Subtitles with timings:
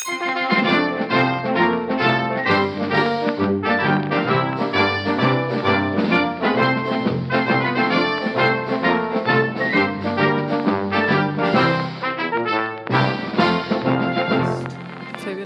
[0.00, 0.22] Fabian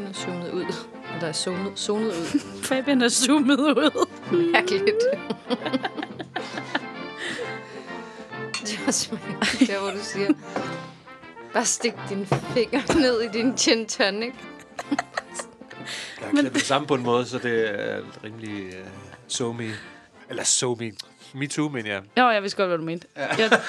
[0.06, 0.64] er zoomet ud.
[1.14, 2.40] Eller er zonet, zonet ud.
[2.68, 4.06] Fabian er zoomet ud.
[4.52, 4.86] Mærkeligt.
[8.66, 10.32] det var simpelthen der, hvor du siger,
[11.54, 14.34] bare stik din finger ned i din gin tonic.
[14.90, 14.98] Jeg
[16.20, 18.86] har klippet det sammen på en måde, så det er rimelig uh,
[19.28, 19.70] so me.
[20.28, 20.92] Eller so me.
[21.34, 22.02] Me too, mener jeg.
[22.18, 23.06] Jo, jeg vidste godt, hvad du mente.
[23.16, 23.26] Ja.
[23.38, 23.50] Jeg,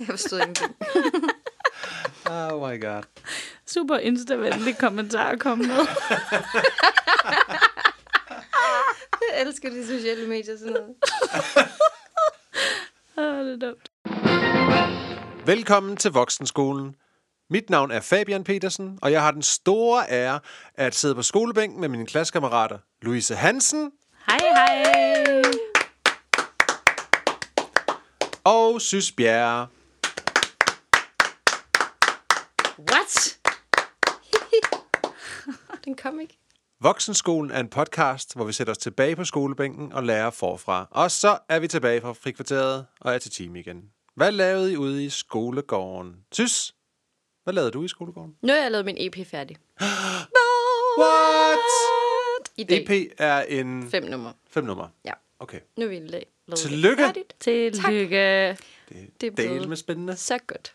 [0.00, 0.76] Jeg forstod ingenting.
[2.30, 3.02] Oh my god.
[3.66, 5.76] super instavenlig kommentar at komme med.
[9.20, 10.94] Jeg elsker de sociale medier sådan noget.
[13.18, 13.90] Åh, det er dumt.
[15.46, 16.94] Velkommen til Voksenskolen.
[17.50, 20.40] Mit navn er Fabian Petersen, og jeg har den store ære
[20.74, 23.92] at sidde på skolebænken med mine klassekammerater Louise Hansen
[24.26, 25.42] Hej, hej.
[28.44, 29.66] og Sys Bjerre.
[32.92, 33.38] What?
[35.84, 36.38] Den kom ikke.
[36.80, 40.88] Voksenskolen er en podcast, hvor vi sætter os tilbage på skolebænken og lærer forfra.
[40.90, 43.82] Og så er vi tilbage fra frikvarteret og er til time igen.
[44.16, 46.16] Hvad lavede I ude i skolegården?
[46.32, 46.74] Sys,
[47.44, 48.36] hvad lavede du i skolegården?
[48.42, 49.56] Nu har jeg lavet min EP færdig.
[51.00, 51.58] What?
[52.56, 52.82] I dag.
[52.82, 54.32] EP er en Fem nummer.
[54.48, 54.88] fem nummer.
[55.04, 55.12] Ja.
[55.38, 55.60] Okay.
[55.76, 57.02] Nu er vi la- lavet det Tillykke.
[57.02, 57.34] færdigt.
[57.40, 58.48] Tillykke.
[58.50, 60.16] Det, Det det er blevet- del med spændende.
[60.16, 60.74] Så godt.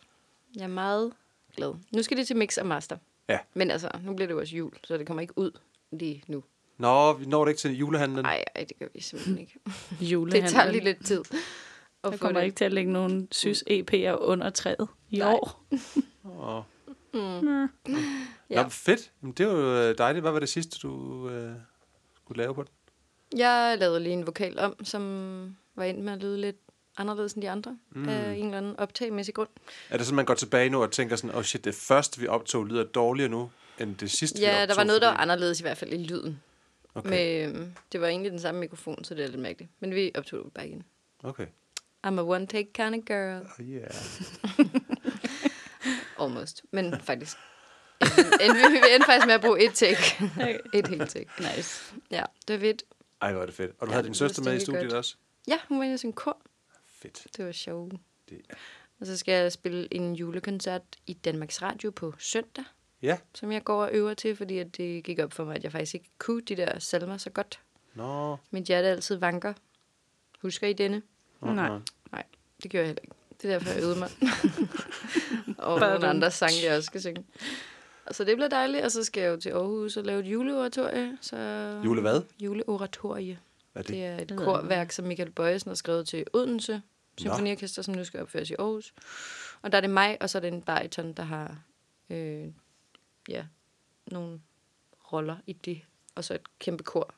[0.56, 1.12] Jeg er meget
[1.56, 1.74] glad.
[1.92, 2.98] Nu skal det til mix og master.
[3.30, 3.40] Ja.
[3.54, 5.52] Men altså, nu bliver det jo også jul, så det kommer ikke ud
[5.92, 6.44] lige nu.
[6.78, 8.24] Nå, vi når det ikke til julehandlen.
[8.24, 9.54] Nej, ej, det gør vi simpelthen ikke.
[10.12, 10.44] Julehandlen.
[10.44, 11.24] Det tager lige lidt tid.
[12.04, 12.46] At få kommer det.
[12.46, 15.34] ikke til at lægge nogen sys EP'er under træet i Nej.
[15.34, 15.64] år.
[16.40, 16.64] Åh.
[18.50, 18.64] Ja.
[18.64, 19.12] Nå, fedt.
[19.22, 20.24] Men det var jo øh, dejligt.
[20.24, 21.52] Hvad var det sidste, du øh,
[22.16, 22.70] skulle lave på den?
[23.40, 25.02] Jeg lavede lige en vokal om, som
[25.76, 26.56] var endt med at lyde lidt
[26.98, 27.78] anderledes end de andre.
[27.92, 28.10] Mm.
[28.10, 29.50] Af en eller anden optagmæssig grund.
[29.90, 32.28] Er det sådan, man går tilbage nu og tænker sådan, oh shit, det første, vi
[32.28, 34.68] optog, lyder dårligere nu, end det sidste, vi Ja, optog?
[34.68, 36.42] der var noget, der var fordi- anderledes i hvert fald i lyden.
[36.96, 37.10] Okay.
[37.10, 39.72] Med, øhm, det var egentlig den samme mikrofon, så det er lidt mærkeligt.
[39.80, 40.84] Men vi optog det bare igen.
[41.24, 41.46] Okay.
[42.08, 43.42] I'm a one-take kind of girl.
[43.60, 43.92] Oh, yeah.
[46.20, 46.64] Almost.
[46.72, 47.38] Men faktisk.
[48.02, 50.30] En, vi, vi endte faktisk med at bruge et take.
[50.74, 51.30] et helt take.
[51.40, 51.94] Nice.
[52.12, 52.84] Ja, det var fedt.
[53.22, 53.72] Ej, hvor er det fedt.
[53.80, 54.94] Og du Ja, havde din søster med i studiet godt.
[54.94, 55.16] også?
[55.48, 56.42] Ja, hun var i sin kor.
[57.02, 57.28] Fedt.
[57.38, 57.94] Det var sjovt.
[58.30, 58.54] Det er...
[59.00, 62.64] Og så skal jeg spille en julekoncert i Danmarks Radio på søndag,
[63.02, 63.18] Ja.
[63.36, 65.72] som jeg går og øver til, fordi at det gik op for mig, at jeg
[65.72, 67.60] faktisk ikke kunne de der salmer så godt.
[67.94, 68.38] Nå.
[68.52, 69.54] Mit hjerte altid vanker.
[70.42, 71.02] Husker I denne?
[71.42, 71.80] Nej.
[72.12, 72.24] Nej,
[72.64, 73.16] det gjorde jeg heller ikke.
[73.42, 74.10] Det er derfor, jeg øvede mig.
[75.68, 77.26] og nogle andre sange, jeg også skal synge.
[78.06, 80.26] Og så det bliver dejligt, og så skal jeg jo til Aarhus og lave et
[80.26, 81.18] juleoratorie.
[81.22, 81.38] Så...
[81.86, 82.22] Jule hvad?
[82.40, 83.40] Juleoratorie.
[83.74, 83.96] Hvad er det?
[83.96, 86.82] Det er et korværk, som Michael Bøjesen har skrevet til Odense
[87.18, 88.94] Symfoniorkester, som nu skal opføres i Aarhus.
[89.62, 91.58] Og der er det mig, og så er det en bariton, der har
[92.10, 92.48] øh,
[93.30, 93.46] ja,
[94.08, 94.40] nogle
[95.14, 95.82] roller i det.
[96.16, 97.14] Og så et kæmpe kor,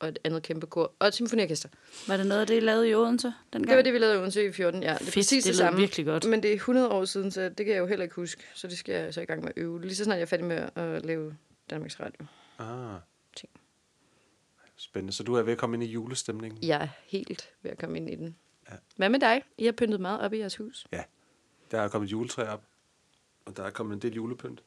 [0.00, 1.68] og et andet kæmpe kor, og et symfoniorkester.
[2.08, 3.68] Var det noget af det, I lavede i Odense dengang?
[3.68, 4.88] Det var det, vi lavede i Odense i 14, ja.
[4.88, 5.78] Det er Fedt, præcis det det, samme.
[5.80, 6.28] virkelig godt.
[6.28, 8.42] Men det er 100 år siden, så det kan jeg jo heller ikke huske.
[8.54, 9.80] Så det skal jeg så i gang med at øve.
[9.80, 11.36] Lige så snart jeg er færdig med at lave
[11.70, 12.26] Danmarks Radio.
[12.58, 13.00] Ah.
[13.36, 13.50] Ting.
[14.76, 15.12] Spændende.
[15.12, 16.62] Så du er ved at komme ind i julestemningen?
[16.62, 18.36] Jeg er helt ved at komme ind i den.
[18.70, 18.74] Ja.
[18.96, 19.42] Hvad med dig?
[19.58, 20.86] I har pyntet meget op i jeres hus.
[21.70, 22.62] Der er kommet et juletræ op,
[23.44, 24.62] og der er kommet en del julepynt.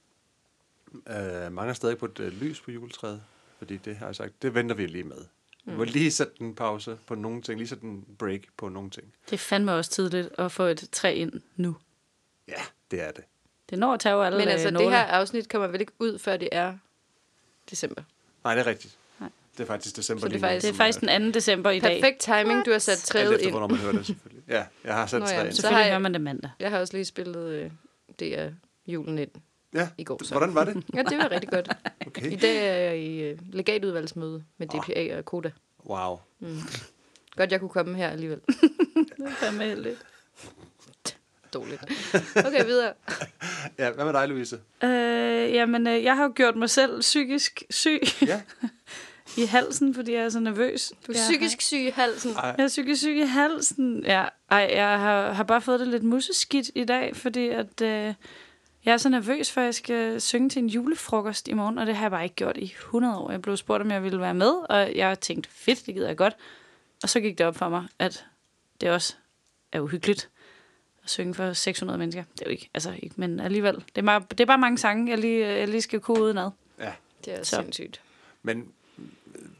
[0.93, 3.23] Uh, mange er stadig på et uh, lys på juletræet,
[3.61, 5.17] fordi det har jeg sagt, det venter vi lige med.
[5.65, 8.89] Vi må lige sætte en pause på nogle ting, lige sætte en break på nogle
[8.89, 9.13] ting.
[9.25, 11.75] Det er fandme også tidligt at få et træ ind nu.
[12.47, 12.61] Ja,
[12.91, 13.23] det er det.
[13.69, 14.89] Det når at tage alle Men altså, det nåle.
[14.89, 16.77] her afsnit kommer vel ikke ud, før det er
[17.69, 18.01] december.
[18.43, 18.97] Nej, det er rigtigt.
[19.19, 19.29] Nej.
[19.57, 21.31] Det er faktisk december Så det er lige nu, faktisk- Det er faktisk den 2.
[21.31, 22.01] december i dag.
[22.01, 23.51] Perfekt timing, du har sat Alt træet efter, ind.
[23.51, 24.43] hvornår man hører det, selvfølgelig.
[24.47, 25.51] Ja, jeg har sat Nå ja, træet ind.
[25.53, 26.51] så- Selvfølgelig har jeg- hører man det mandag.
[26.59, 27.71] Jeg har også lige spillet øh,
[28.19, 28.51] det er
[28.87, 29.29] julen ind
[29.73, 30.23] Ja, i går.
[30.23, 30.33] Så.
[30.33, 30.83] hvordan var det?
[30.95, 31.67] Ja, det var rigtig godt.
[32.01, 32.37] I Okay.
[32.41, 35.51] dag er jeg i øh, legatudvalgsmøde med DPA og Koda.
[35.85, 36.17] Wow.
[37.35, 38.39] Godt, jeg kunne komme her alligevel.
[39.17, 40.05] Det er fandme heldigt.
[41.53, 41.81] Dårligt.
[42.35, 42.93] Okay, videre.
[43.79, 44.59] Ja, hvad med dig, Louise?
[44.83, 48.41] Øh, jamen, øh, jeg har jo gjort mig selv psykisk syg Ja.
[49.37, 50.89] i halsen, fordi jeg er så nervøs.
[51.07, 52.31] Du er Jeg psykisk syg i halsen.
[52.31, 54.03] Ej, Jeg er psykisk syg i halsen.
[54.05, 58.13] Ja, ej, jeg har, har bare fået det lidt museskidt i dag, fordi at, øh,
[58.85, 61.85] jeg er så nervøs for, at jeg skal synge til en julefrokost i morgen, og
[61.85, 63.31] det har jeg bare ikke gjort i 100 år.
[63.31, 66.17] Jeg blev spurgt, om jeg ville være med, og jeg tænkte, fedt, det gider jeg
[66.17, 66.35] godt.
[67.03, 68.25] Og så gik det op for mig, at
[68.81, 69.15] det også
[69.71, 70.29] er uhyggeligt.
[71.03, 72.23] at synge for 600 mennesker.
[72.33, 73.75] Det er jo ikke, altså ikke, men alligevel.
[73.75, 76.49] Det er, bare, det er bare mange sange, jeg lige, jeg lige skal kunne udenad.
[76.79, 76.91] Ja.
[77.25, 77.55] Det er Så.
[77.55, 78.01] sindssygt.
[78.43, 78.71] Men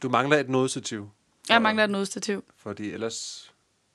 [0.01, 1.09] du mangler et nodestativ.
[1.49, 2.43] Jeg mangler et nødstativ.
[2.57, 3.50] Fordi ellers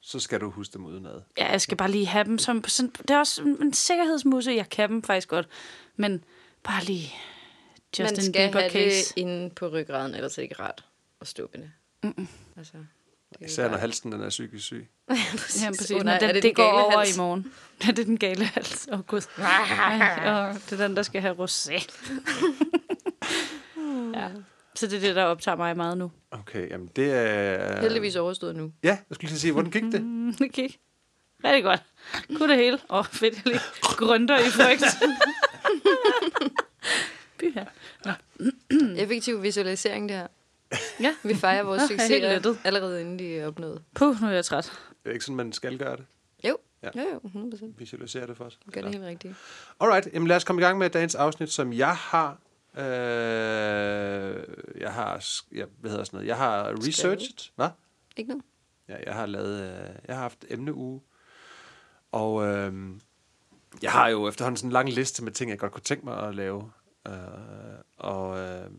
[0.07, 1.21] så skal du huske dem udenad.
[1.39, 2.65] Ja, jeg skal bare lige have dem som...
[2.69, 4.51] Sådan, det er også en sikkerhedsmusse.
[4.53, 5.49] Jeg kan dem faktisk godt.
[5.97, 6.25] Men
[6.63, 7.13] bare lige...
[7.99, 9.09] Man Justin skal Bieber have case.
[9.09, 10.85] det inde på ryggraden, ellers er det ikke rart
[11.21, 11.71] at stå med det.
[12.03, 12.29] Mm-mm.
[12.57, 12.73] Altså,
[13.39, 14.89] det Især når halsen den er psykisk syg.
[15.11, 15.15] Ja,
[15.71, 15.91] præcis.
[15.91, 17.17] Åh, Oh, nej, er den, det det, går gale over hals?
[17.17, 17.53] i morgen.
[17.87, 18.89] Ja, det er den gale hals.
[18.93, 19.21] Åh, oh, gud.
[19.39, 21.73] Åh, det er den, der skal have rosé.
[24.15, 24.29] ja.
[24.77, 26.11] Så det er det, der optager mig meget nu.
[26.31, 27.81] Okay, jamen det er...
[27.81, 28.73] Heldigvis overstået nu.
[28.83, 30.03] Ja, jeg skulle lige sige, hvordan gik det?
[30.03, 30.79] Mm, Det gik
[31.45, 31.83] rigtig godt.
[32.39, 32.79] Kunne det hele.
[32.91, 34.85] Åh, oh, fedt, jeg lige grønter i frygt.
[37.39, 37.65] Byha.
[39.03, 40.27] Effektiv visualisering, det her.
[41.01, 41.15] Ja.
[41.23, 42.59] Vi fejrer vores Nå, jeg helt succeser lettet.
[42.65, 43.83] allerede inden de er opnået.
[43.95, 44.73] Puh, nu er jeg træt.
[45.05, 46.05] Det er ikke sådan, man skal gøre det.
[46.49, 46.89] Jo, Ja.
[46.95, 47.01] ja.
[47.03, 47.65] jo, jo, 100%.
[47.79, 48.59] Visualisere det for os.
[48.73, 49.35] Gør det helt rigtigt.
[49.81, 52.39] Alright, jamen lad os komme i gang med dagens afsnit, som jeg har...
[52.77, 52.83] Øh,
[54.81, 55.25] jeg har,
[55.55, 57.69] ja, hvad hedder sådan noget, jeg har researchet, hvad?
[58.17, 58.45] Ikke noget?
[58.89, 61.01] Ja, jeg har lavet, øh, jeg har haft emneuge,
[62.13, 62.73] og øh,
[63.83, 66.29] jeg har jo efterhånden sådan en lang liste med ting, jeg godt kunne tænke mig
[66.29, 66.73] at lave,
[67.07, 67.13] øh,
[67.97, 68.71] og øh,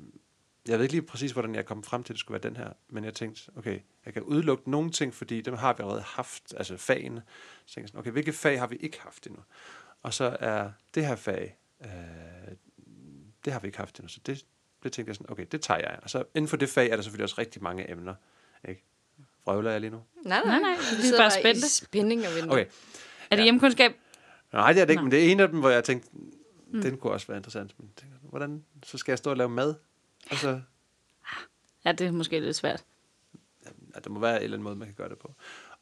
[0.67, 2.57] jeg ved ikke lige præcis, hvordan jeg kom frem til, at det skulle være den
[2.57, 6.01] her, men jeg tænkte, okay, jeg kan udelukke nogle ting, fordi dem har vi allerede
[6.01, 7.21] haft, altså fagene,
[7.65, 9.41] så tænkte jeg sådan, okay, hvilke fag har vi ikke haft endnu?
[10.03, 11.89] Og så er det her fag, øh,
[13.47, 14.45] det har vi ikke haft endnu, så det,
[14.83, 15.99] det tænkte jeg sådan, okay, det tager jeg.
[16.03, 18.15] Og så inden for det fag er der selvfølgelig også rigtig mange emner,
[18.69, 18.83] ikke?
[19.45, 20.01] Vrøvler jeg lige nu?
[20.25, 21.69] Nej, Nej, nej, vi er sidder bare spændte.
[21.69, 22.51] spænding og venter.
[22.51, 22.65] Okay.
[23.31, 23.91] Er det hjemkundskab?
[24.53, 25.03] Nej, det er det ikke, Nå.
[25.03, 26.09] men det er en af dem, hvor jeg tænkte,
[26.71, 26.81] mm.
[26.81, 27.79] den kunne også være interessant.
[27.79, 29.75] Men tænker, hvordan, så skal jeg stå og lave mad?
[30.31, 30.61] Altså,
[31.85, 32.83] Ja, det er måske lidt svært.
[33.65, 35.33] ja, der må være en eller anden måde, man kan gøre det på.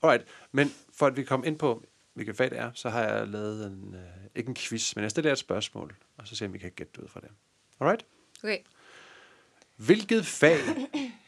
[0.01, 1.83] Alright, men for at vi kommer ind på,
[2.13, 4.01] hvilket fag det er, så har jeg lavet en, øh,
[4.35, 6.71] ikke en quiz, men jeg stiller et spørgsmål, og så ser vi, om vi kan
[6.71, 7.29] gætte det ud fra det.
[7.79, 8.05] Alright?
[8.43, 8.59] Okay.
[9.75, 10.57] Hvilket fag,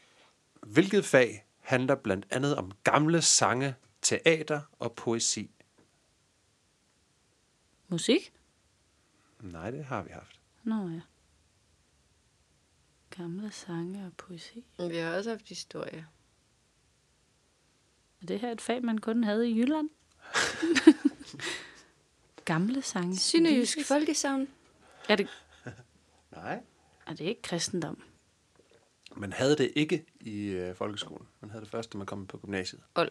[0.74, 5.50] hvilket fag handler blandt andet om gamle sange, teater og poesi?
[7.88, 8.32] Musik?
[9.40, 10.40] Nej, det har vi haft.
[10.62, 11.00] Nå ja.
[13.10, 14.64] Gamle sange og poesi.
[14.78, 16.06] Vi har også haft historie.
[18.22, 19.90] Er det her et fag, man kun havde i Jylland?
[22.44, 23.16] Gamle sange.
[23.16, 24.48] Synejysk folkesavn.
[25.08, 25.28] Er det,
[26.42, 26.60] Nej.
[27.06, 28.02] er det ikke kristendom?
[29.16, 31.26] Man havde det ikke i øh, folkeskolen.
[31.40, 32.80] Man havde det først, da man kom på gymnasiet.
[32.94, 33.10] Old.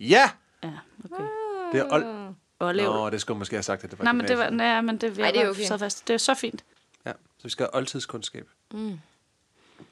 [0.00, 0.30] Ja!
[0.62, 0.72] Ja,
[1.04, 1.24] okay.
[1.72, 2.34] Det er old.
[2.58, 2.84] Og lev.
[2.92, 4.80] Nå, det skulle man måske have sagt, at det var Nej, men det var, nej,
[4.80, 5.64] men det, Ej, det er okay.
[5.64, 6.08] Så fast.
[6.08, 6.64] Det er så fint.
[7.06, 8.48] Ja, så vi skal have oldtidskundskab.
[8.72, 8.98] Mm.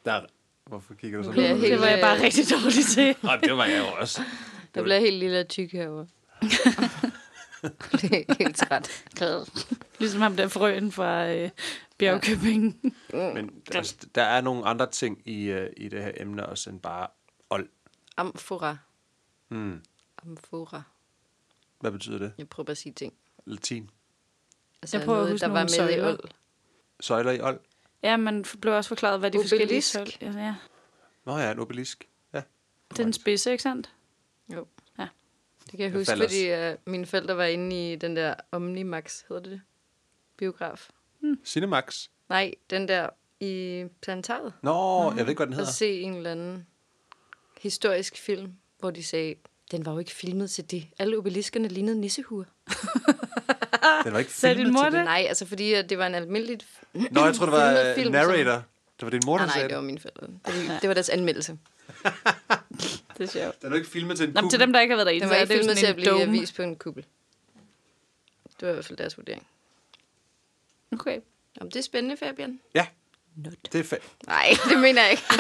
[0.05, 0.21] Der.
[0.65, 3.17] Hvorfor kigger du så helt- Det var jeg bare rigtig dårlig til.
[3.27, 4.23] Nej, det var jeg jo også.
[4.75, 6.07] Jeg bliver helt lille og tyk herovre.
[7.93, 9.05] det er helt træt.
[10.03, 11.51] Ligesom ham der frøen fra øh,
[11.99, 12.95] Bjergkøbing.
[13.13, 16.81] Men altså, der er nogle andre ting i, øh, i det her emne, også end
[16.81, 17.07] bare
[17.51, 17.69] old.
[18.17, 18.77] Amfora.
[19.49, 19.83] Hmm.
[20.27, 20.83] Amfora.
[21.81, 22.33] Hvad betyder det?
[22.39, 23.15] Jeg prøver bare at sige ting.
[23.45, 23.91] Latin.
[24.83, 26.09] Altså Jeg prøver at noget, huske der var med i søjler.
[26.09, 26.21] old.
[27.01, 27.61] Søjler i old?
[28.03, 29.93] Ja, man blev også forklaret, hvad de forskellige Obelisk.
[29.93, 30.13] søjler...
[30.21, 30.55] Ja, ja.
[31.25, 32.09] Nå ja, en obelisk.
[32.33, 32.43] Ja.
[32.91, 33.93] Det er den spidse, ikke sandt?
[34.55, 34.67] Jo.
[34.99, 35.09] Ja.
[35.65, 39.23] Det kan jeg Det huske, fordi uh, mine forældre var inde i den der Omnimax,
[39.29, 39.61] hedder det det?
[40.47, 40.89] Biograf.
[41.44, 42.09] Cinemax.
[42.29, 43.09] Nej, den der
[43.41, 44.53] i planetariet.
[44.63, 45.72] Nå, jeg ved ikke, hvad den Og hedder.
[45.72, 46.67] se en eller anden
[47.61, 49.34] historisk film, hvor de sagde,
[49.70, 50.87] den var jo ikke filmet til det.
[50.99, 52.44] Alle obeliskerne lignede nissehuer.
[54.05, 55.05] Den var ikke Sagde din filmet mor til det?
[55.05, 56.58] Nej, altså fordi at det var en almindelig...
[56.93, 58.63] Nå, jeg tror det var filmet øh, film, narrator.
[59.01, 59.77] Det var din mor, der Nej, nej, sagde det det.
[59.77, 60.27] var mine forældre.
[60.27, 61.58] Det var, det var deres anmeldelse.
[63.19, 63.63] Det er sjovt.
[63.63, 64.51] Den var ikke filmet til en Nå, men kuppel.
[64.51, 66.32] til dem, der ikke har været derinde, Den var ikke filmet til at blive dome.
[66.32, 67.05] vist på en kuppel.
[68.61, 69.46] Det var i hvert fald deres vurdering.
[70.93, 71.19] Okay.
[71.61, 72.61] Jamen, det er spændende, Fabian.
[72.75, 72.87] Ja,
[73.37, 73.53] Not.
[73.72, 74.03] det er fedt.
[74.27, 75.22] Nej, det mener jeg ikke.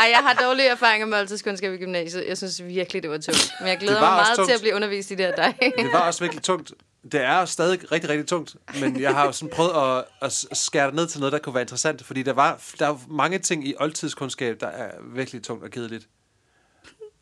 [0.00, 2.24] Ej, jeg har dårlige erfaringer med oldtidskundskab i gymnasiet.
[2.28, 3.52] Jeg synes virkelig, det var tungt.
[3.60, 4.48] Men jeg glæder Det var mig meget tungt.
[4.48, 5.54] til at blive undervist i det her dig.
[5.78, 6.72] Det var også virkelig tungt.
[7.12, 10.86] Det er stadig rigtig, rigtig tungt, men jeg har jo sådan prøvet at, at skære
[10.86, 13.68] det ned til noget, der kunne være interessant, fordi der var der er mange ting
[13.68, 16.08] i oldtidskundskab, der er virkelig tungt og kedeligt.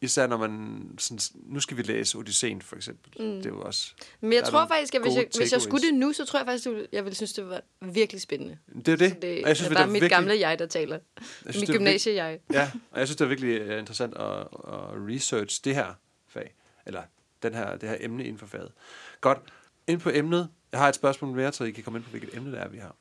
[0.02, 3.22] Især når man sådan, nu skal vi læse Odysseen for eksempel.
[3.24, 3.36] Mm.
[3.36, 3.92] Det er jo også...
[4.20, 6.46] Men jeg tror faktisk, at hvis jeg, hvis jeg skulle det nu, så tror jeg
[6.46, 8.58] faktisk, at jeg ville synes, det var virkelig spændende.
[8.86, 9.10] Det er det.
[9.10, 10.94] Så det, og jeg synes, er det bare er mit virkelig, gamle jeg, der taler.
[10.94, 12.38] jeg Mit synes, det er gymnasie-jeg.
[12.52, 14.46] Ja, og jeg synes, det er virkelig øh, interessant at, at
[15.08, 15.94] research det her
[16.28, 16.54] fag,
[16.86, 17.02] eller
[17.42, 18.72] den her, det her emne inden for faget.
[19.20, 19.38] Godt,
[19.86, 20.48] ind på emnet.
[20.72, 22.68] Jeg har et spørgsmål mere, så I kan komme ind på, hvilket emne det er,
[22.68, 22.96] vi har.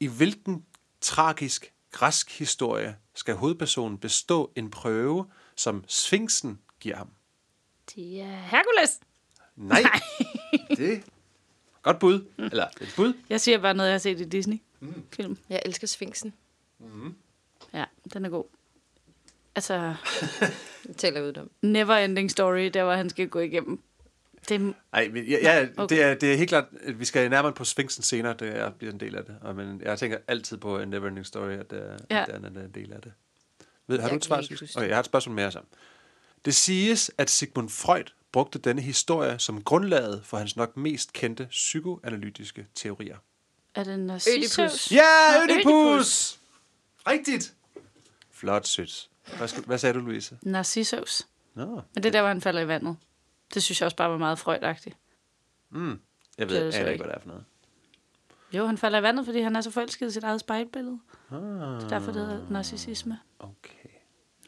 [0.00, 0.64] I hvilken
[1.00, 7.10] tragisk græsk historie skal hovedpersonen bestå en prøve, som Sphinxen giver ham?
[7.94, 9.00] Det er Hercules.
[9.56, 9.82] Nej.
[10.76, 11.04] det
[11.84, 12.24] Godt bud.
[12.38, 13.14] Eller et bud.
[13.30, 15.38] Jeg siger bare noget, jeg har set i Disney-film.
[15.48, 16.34] Jeg elsker Sphinxen.
[17.72, 17.84] Ja,
[18.14, 18.44] den er god.
[19.54, 19.74] Altså,
[20.88, 21.50] Jeg taler ud om.
[21.62, 23.82] never ending story, der hvor han skal gå igennem.
[24.48, 25.96] Det er Nej, men ja, ja okay.
[25.96, 28.70] det, er, det er helt klart, at vi skal nærmere på Sphinxen senere, det er,
[28.70, 29.36] bliver en del af det.
[29.40, 31.94] Og, men jeg tænker altid på en Neverending Story, at, uh, ja.
[32.10, 32.22] Ja.
[32.22, 33.12] at den er en del af det.
[33.86, 34.36] Ved, har Jeg du et svar?
[34.76, 35.60] Okay, jeg har et spørgsmål mere så.
[36.44, 41.46] Det siges, at Sigmund Freud brugte denne historie som grundlaget for hans nok mest kendte
[41.50, 43.16] psykoanalytiske teorier.
[43.74, 44.92] Er det Narcissus?
[44.92, 46.40] Ja, Ødipus!
[47.06, 47.54] Rigtigt!
[48.32, 49.08] Flot, sødt.
[49.36, 50.38] Hvad, skal, hvad sagde du, Louise?
[50.42, 51.22] Narcissus.
[51.54, 52.96] Nå, Men det er der, hvor han falder i vandet.
[53.54, 54.96] Det synes jeg også bare var meget frøjtagtigt.
[55.70, 56.00] mm.
[56.38, 57.04] jeg Det er ved ikke, ikke.
[57.04, 57.44] hvad det er for noget.
[58.52, 60.98] Jo, han falder i vandet, fordi han er så forelsket i sit eget spejlbillede.
[61.30, 63.18] Ah, Det er derfor, det hedder narcissisme.
[63.38, 63.88] okay.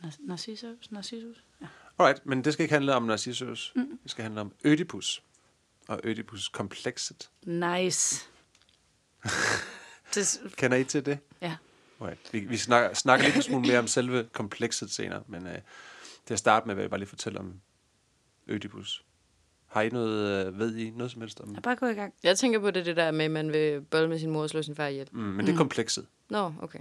[0.04, 0.90] Nar- Narcissus?
[0.90, 1.44] Narcissus?
[1.60, 1.66] Ja.
[1.98, 3.72] Alright, men det skal ikke handle om Narcissus.
[3.76, 3.98] Mm.
[4.02, 5.22] Det skal handle om Ødipus.
[5.88, 7.30] Og Ødipus-komplekset.
[7.42, 8.24] Nice.
[10.14, 11.18] det, Kender I til det?
[11.40, 11.56] ja.
[12.00, 12.32] Alright.
[12.32, 15.58] Vi, vi snakker, snakker lidt smule mere om selve komplekset senere, men øh,
[16.26, 17.60] til at starte med vil jeg bare lige fortælle om
[18.46, 19.04] Ødipus.
[19.66, 22.14] Har I noget, øh, ved I noget som helst om Jeg bare gå i gang.
[22.22, 24.50] Jeg tænker på det, det der med, at man vil bolle med sin mor og
[24.50, 25.08] slå sin far ihjel.
[25.12, 26.06] mm, Men det er komplekset.
[26.28, 26.78] Nå, okay.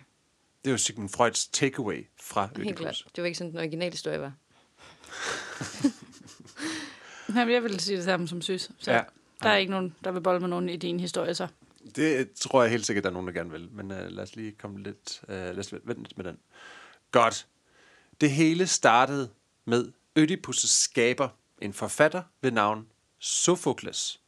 [0.63, 2.79] Det er jo Sigmund Freuds takeaway fra Helt Ødipus.
[2.79, 3.05] klart.
[3.15, 4.33] Det var ikke sådan, den originale historie var.
[7.35, 8.71] Jamen, jeg vil sige det samme som synes.
[8.79, 8.97] Så Ja.
[8.97, 9.03] ja.
[9.43, 11.47] der er ikke nogen, der vil bolle med nogen i din historie, så.
[11.95, 13.69] Det tror jeg helt sikkert, der er nogen, der gerne vil.
[13.71, 15.19] Men uh, lad os lige komme lidt...
[15.23, 16.37] Uh, lad os vente lidt med den.
[17.11, 17.47] Godt.
[18.21, 19.29] Det hele startede
[19.65, 21.29] med Ødipus' skaber,
[21.61, 22.87] en forfatter ved navn
[23.19, 24.19] Sophokles.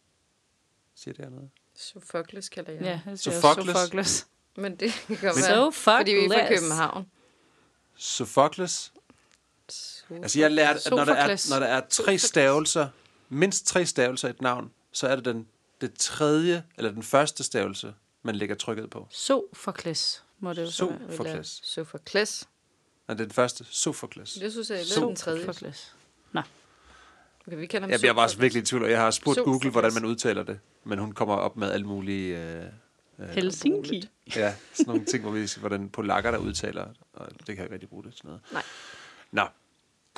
[0.95, 1.49] Siger det noget?
[1.75, 2.81] Sophocles kalder jeg.
[2.81, 3.75] Ja, det siger Sophocles.
[3.77, 4.27] Sophocles.
[4.55, 6.47] Men det kan godt være, fordi vi er fra.
[6.55, 7.05] København.
[7.95, 8.93] Sophokles.
[10.09, 12.89] Altså jeg lærte, at når der, er, når der er tre stavelser,
[13.29, 15.47] mindst tre stavelser i et navn, så er det den,
[15.81, 17.93] det tredje, eller den første stavelse,
[18.23, 19.07] man lægger trykket på.
[19.11, 20.99] Sophocles, må det jo så være.
[21.11, 21.59] Sophokles.
[21.63, 22.47] Sophocles.
[23.07, 23.65] Nej, det er den første.
[23.69, 24.33] Sophokles.
[24.33, 25.39] Det synes jeg er lidt So- den tredje.
[25.45, 25.95] Sophocles.
[27.47, 29.61] Okay, vi kalder ham Jeg bliver bare virkelig i tvivl, og jeg har spurgt Sophokles.
[29.61, 30.59] Google, hvordan man udtaler det.
[30.83, 32.37] Men hun kommer op med alle mulige...
[32.37, 32.65] Øh,
[33.19, 34.09] øh, Helsinki.
[34.35, 37.73] ja, sådan nogle ting, hvor vi hvordan polakker, der udtaler, og det kan jeg ikke
[37.73, 38.41] rigtig bruge det til noget.
[38.51, 38.63] Nej.
[39.31, 39.43] Nå.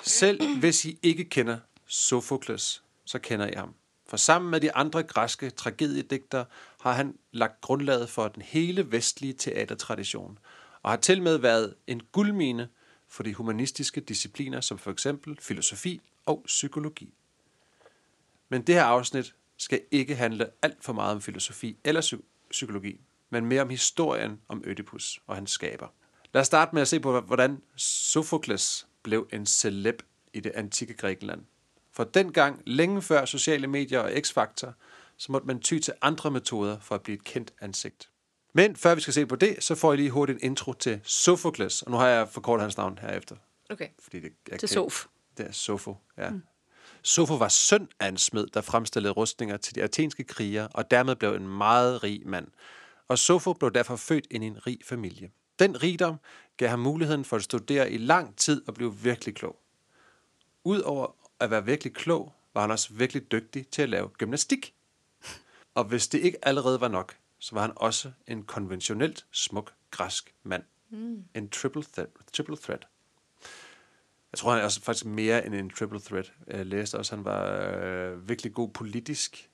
[0.03, 1.57] Selv hvis I ikke kender
[1.87, 3.73] Sophokles, så kender I ham.
[4.07, 6.45] For sammen med de andre græske tragediedigtere
[6.81, 10.37] har han lagt grundlaget for den hele vestlige teatertradition,
[10.83, 12.67] og har til med været en guldmine
[13.07, 17.13] for de humanistiske discipliner, som for eksempel filosofi og psykologi.
[18.49, 23.01] Men det her afsnit skal ikke handle alt for meget om filosofi eller psy- psykologi,
[23.29, 25.87] men mere om historien om Ødipus og hans skaber.
[26.33, 30.01] Lad os starte med at se på, hvordan Sophokles blev en celeb
[30.33, 31.41] i det antikke Grækenland.
[31.91, 34.71] For dengang, længe før sociale medier og X-Factor,
[35.17, 38.09] så måtte man ty til andre metoder for at blive et kendt ansigt.
[38.53, 40.99] Men før vi skal se på det, så får I lige hurtigt en intro til
[41.03, 43.35] Sophokles, og nu har jeg forkortet hans navn herefter.
[43.69, 43.87] Okay.
[43.99, 44.95] Fordi det, jeg Til Soph.
[45.37, 46.29] Det er Sofo, ja.
[46.29, 46.41] Mm.
[47.03, 51.15] Sofo var søn af en smed, der fremstillede rustninger til de athenske krigere, og dermed
[51.15, 52.47] blev en meget rig mand.
[53.07, 55.31] Og Sofo blev derfor født ind i en rig familie.
[55.59, 56.15] Den rigdom
[56.57, 59.59] gav ham muligheden for at studere i lang tid og blive virkelig klog.
[60.63, 64.73] Udover at være virkelig klog, var han også virkelig dygtig til at lave gymnastik.
[65.75, 70.33] Og hvis det ikke allerede var nok, så var han også en konventionelt smuk græsk
[70.43, 70.63] mand.
[70.89, 71.23] Mm.
[71.35, 72.87] En triple threat, triple threat.
[74.31, 76.33] Jeg tror, han er også faktisk mere end en triple threat.
[76.47, 79.49] Jeg læste også, at han var øh, virkelig god politisk.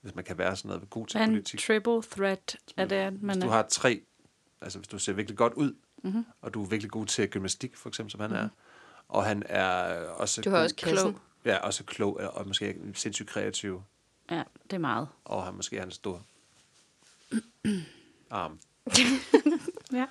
[0.00, 1.60] Hvis man kan være sådan noget god til En politik.
[1.60, 3.50] triple threat er det, at Hvis man du er.
[3.52, 4.02] har tre,
[4.60, 6.12] altså hvis du ser virkelig godt ud, Mhm.
[6.14, 6.24] mm-hmm.
[6.42, 8.44] og du er virkelig god til gymnastik, for eksempel, som han mm-hmm.
[8.44, 8.48] er,
[9.08, 11.14] og han er også Du har også klog.
[11.44, 13.82] Ja, også klog, og og måske sindssygt kreativ,
[14.30, 15.08] Ja, det er meget.
[15.24, 16.22] og han måske har en stor
[18.30, 18.58] arm.
[19.92, 20.06] Ja,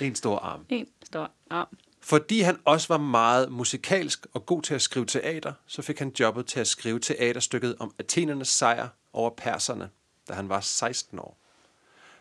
[0.00, 0.66] En stor arm.
[0.68, 1.76] en stor arm.
[2.02, 6.12] Fordi han også var meget musikalsk og god til at skrive teater, så fik han
[6.20, 9.90] jobbet til at skrive teaterstykket om Athenernes sejr over perserne,
[10.28, 11.38] da han var 16 år.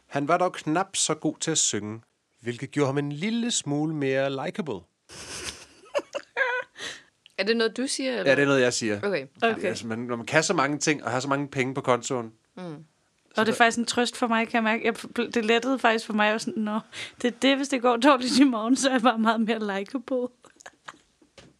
[0.05, 2.01] Han var dog knap så god til at synge,
[2.39, 4.79] hvilket gjorde ham en lille smule mere likable.
[7.37, 8.11] Er det noget, du siger?
[8.11, 8.31] Eller?
[8.31, 8.97] Ja, det er noget, jeg siger.
[9.03, 9.27] Okay.
[9.43, 9.65] Okay.
[9.65, 12.33] Altså, man, når man kan så mange ting, og har så mange penge på kontoen,
[13.37, 14.85] Og det er faktisk en trøst for mig, kan jeg mærke.
[14.85, 14.95] Jeg,
[15.33, 16.33] det lettede faktisk for mig.
[16.33, 16.79] Og sådan, Nå,
[17.21, 19.79] det er det, hvis det går dårligt i morgen, så er jeg bare meget mere
[19.79, 20.27] likeable.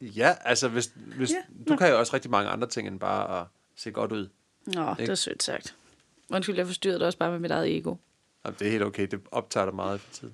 [0.01, 1.35] ja, altså, hvis, hvis, Ja,
[1.69, 4.29] du kan jo også rigtig mange andre ting, end bare at se godt ud.
[4.65, 5.75] Nå, det er sødt sagt.
[6.29, 7.95] Undskyld, jeg forstyrrede det også bare med mit eget ego.
[8.43, 10.33] Og det er helt okay, det optager dig meget for tiden.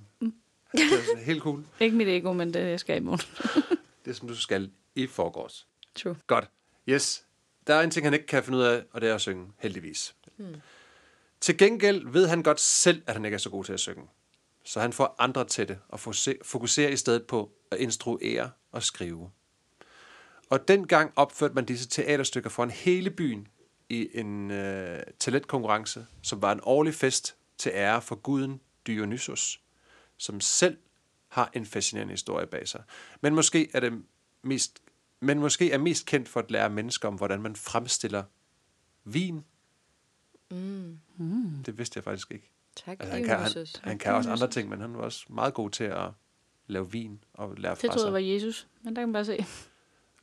[0.71, 1.63] Det er helt cool.
[1.79, 3.21] Ikke mit ego, men det jeg skal i morgen.
[4.05, 5.67] Det er, som du skal i forgårs.
[5.95, 6.15] True.
[6.27, 6.49] Godt.
[6.89, 7.25] Yes.
[7.67, 9.47] der er en ting, han ikke kan finde ud af, og det er at synge,
[9.59, 10.15] heldigvis.
[10.37, 10.55] Hmm.
[11.45, 14.07] Til gengæld ved han godt selv, at han ikke er så god til at synge.
[14.63, 15.99] Så han får andre til det, og
[16.43, 19.31] fokuserer i stedet på at instruere og skrive.
[20.49, 23.47] Og dengang opførte man disse teaterstykker foran hele byen
[23.89, 29.61] i en øh, talentkonkurrence, som var en årlig fest til ære for guden Dionysos,
[30.17, 30.77] som selv
[31.27, 32.83] har en fascinerende historie bag sig.
[33.21, 34.03] Men måske er det
[34.43, 34.79] mest,
[35.19, 38.23] men måske er mest kendt for at lære mennesker om, hvordan man fremstiller
[39.03, 39.43] vin.
[40.51, 41.63] Mm.
[41.65, 42.51] Det vidste jeg faktisk ikke.
[42.75, 43.81] Tak, Altså, han, kan, han, Dionysus.
[43.83, 46.09] han kan også andre ting, men han var også meget god til at
[46.67, 48.05] lave vin og lære Det fra troede sig.
[48.05, 49.37] jeg var Jesus, men der kan man bare se.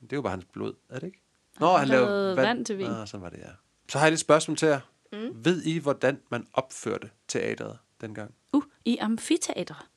[0.01, 1.23] Det er jo bare hans blod, er det ikke?
[1.61, 2.87] Nå, han lavede lavede vand til vin.
[2.87, 3.51] Ah, sådan var det, ja.
[3.89, 4.81] Så har jeg et spørgsmål til jer.
[5.13, 5.45] Mm.
[5.45, 8.35] Ved I, hvordan man opførte teateret dengang?
[8.53, 9.89] Uh, i amfiteater.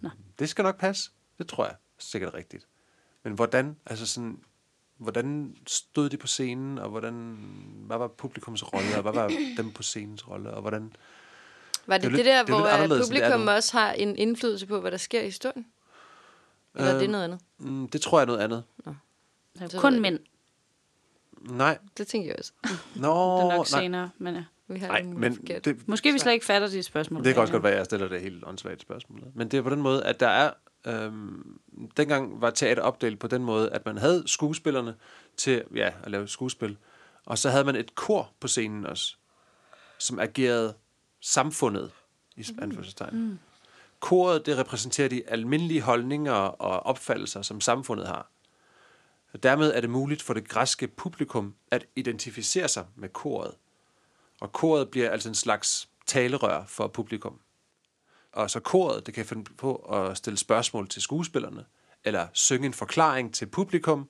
[0.00, 0.10] Nå.
[0.38, 1.10] Det skal nok passe.
[1.38, 2.68] Det tror jeg sikkert rigtigt.
[3.22, 4.42] Men hvordan, altså sådan,
[5.04, 7.36] hvordan stod de på scenen, og hvordan,
[7.86, 10.92] hvad var publikums rolle, og hvad var dem på scenens rolle, og hvordan...
[11.86, 13.40] Var det Det er det, det lidt- der, det er hvor lidt det er publikum
[13.40, 13.50] nu.
[13.50, 15.66] også har en indflydelse på, hvad der sker i historien?
[16.74, 17.40] Eller er Øh, det noget andet?
[17.58, 18.64] Mm, det tror jeg er noget andet.
[18.86, 18.92] Er
[19.54, 20.18] Så ved kun mænd.
[21.40, 21.78] Nej.
[21.98, 22.52] Det tænker jeg også.
[22.96, 23.80] Nå, Det er nok nej.
[23.80, 24.44] senere, men ja.
[24.68, 25.34] Vi har Nej, det men
[25.64, 27.24] det, Måske vi slet ikke fatter de spørgsmål.
[27.24, 29.20] Det kan også godt være, at jeg stiller det helt åndssvagt spørgsmål.
[29.34, 30.50] Men det er på den måde, at der er...
[30.86, 31.60] Øhm,
[31.96, 34.96] dengang var teater opdelt på den måde, at man havde skuespillerne
[35.36, 36.76] til ja, at lave skuespil.
[37.24, 39.16] Og så havde man et kor på scenen også,
[39.98, 40.74] som agerede
[41.20, 41.90] samfundet,
[42.36, 43.18] i anførselstegn.
[43.18, 43.38] Mm.
[44.00, 48.30] Koret, det repræsenterer de almindelige holdninger og opfattelser, som samfundet har.
[49.32, 53.54] Og dermed er det muligt for det græske publikum at identificere sig med koret.
[54.40, 57.40] Og koret bliver altså en slags talerør for publikum.
[58.34, 61.64] Og så koret, det kan finde på at stille spørgsmål til skuespillerne,
[62.04, 64.08] eller synge en forklaring til publikum,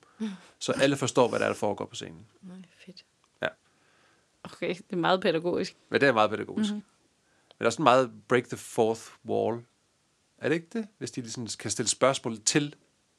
[0.59, 2.25] så alle forstår, hvad der er, der foregår på scenen.
[2.41, 3.05] Nej, fedt.
[3.41, 3.47] Ja.
[4.43, 5.77] Okay, det er meget pædagogisk.
[5.89, 6.71] Men det er meget pædagogisk.
[6.71, 6.85] Mm-hmm.
[7.49, 9.65] Men der er sådan meget break the fourth wall.
[10.37, 10.87] Er det ikke det?
[10.97, 12.75] Hvis de ligesom kan stille spørgsmål til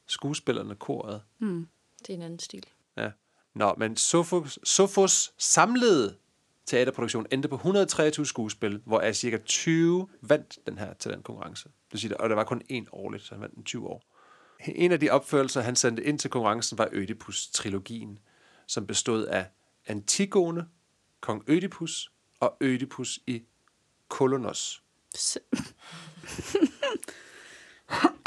[0.06, 1.22] skuespillerne, koret.
[1.98, 2.66] Det er en anden stil.
[2.96, 3.10] Ja.
[3.54, 6.16] Nå, men Sofos, Sofos samlede
[6.66, 11.64] teaterproduktion endte på 123 skuespil, hvor af cirka 20 vandt den her talentkonkurrence.
[11.64, 14.02] Det vil sige, og der var kun én årligt, så han vandt den 20 år.
[14.64, 18.18] En af de opførelser, han sendte ind til konkurrencen, var Ødipus-trilogien,
[18.66, 19.46] som bestod af
[19.86, 20.66] Antigone,
[21.20, 23.42] Kong Ødipus og Ødipus i
[24.08, 24.82] Kolonos.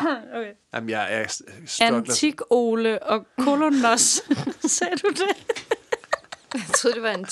[0.01, 0.53] Okay.
[0.73, 1.41] Jamen, jeg er.
[1.81, 4.21] Antik-Ole og Kolonos.
[4.77, 5.65] Sagde du det?
[6.53, 7.25] Jeg troede, det var en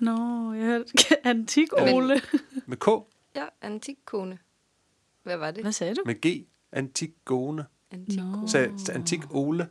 [0.00, 0.92] Nå, jeg hørte
[1.26, 2.20] Antik-Ole.
[2.66, 2.86] Med K,
[3.36, 4.38] Ja, antik kone.
[5.22, 5.62] Hvad var det?
[5.64, 6.02] Hvad sagde du?
[6.06, 7.66] med G, Antigone.
[7.90, 8.48] Antik kone.
[8.48, 9.68] Så, så Antik Ole.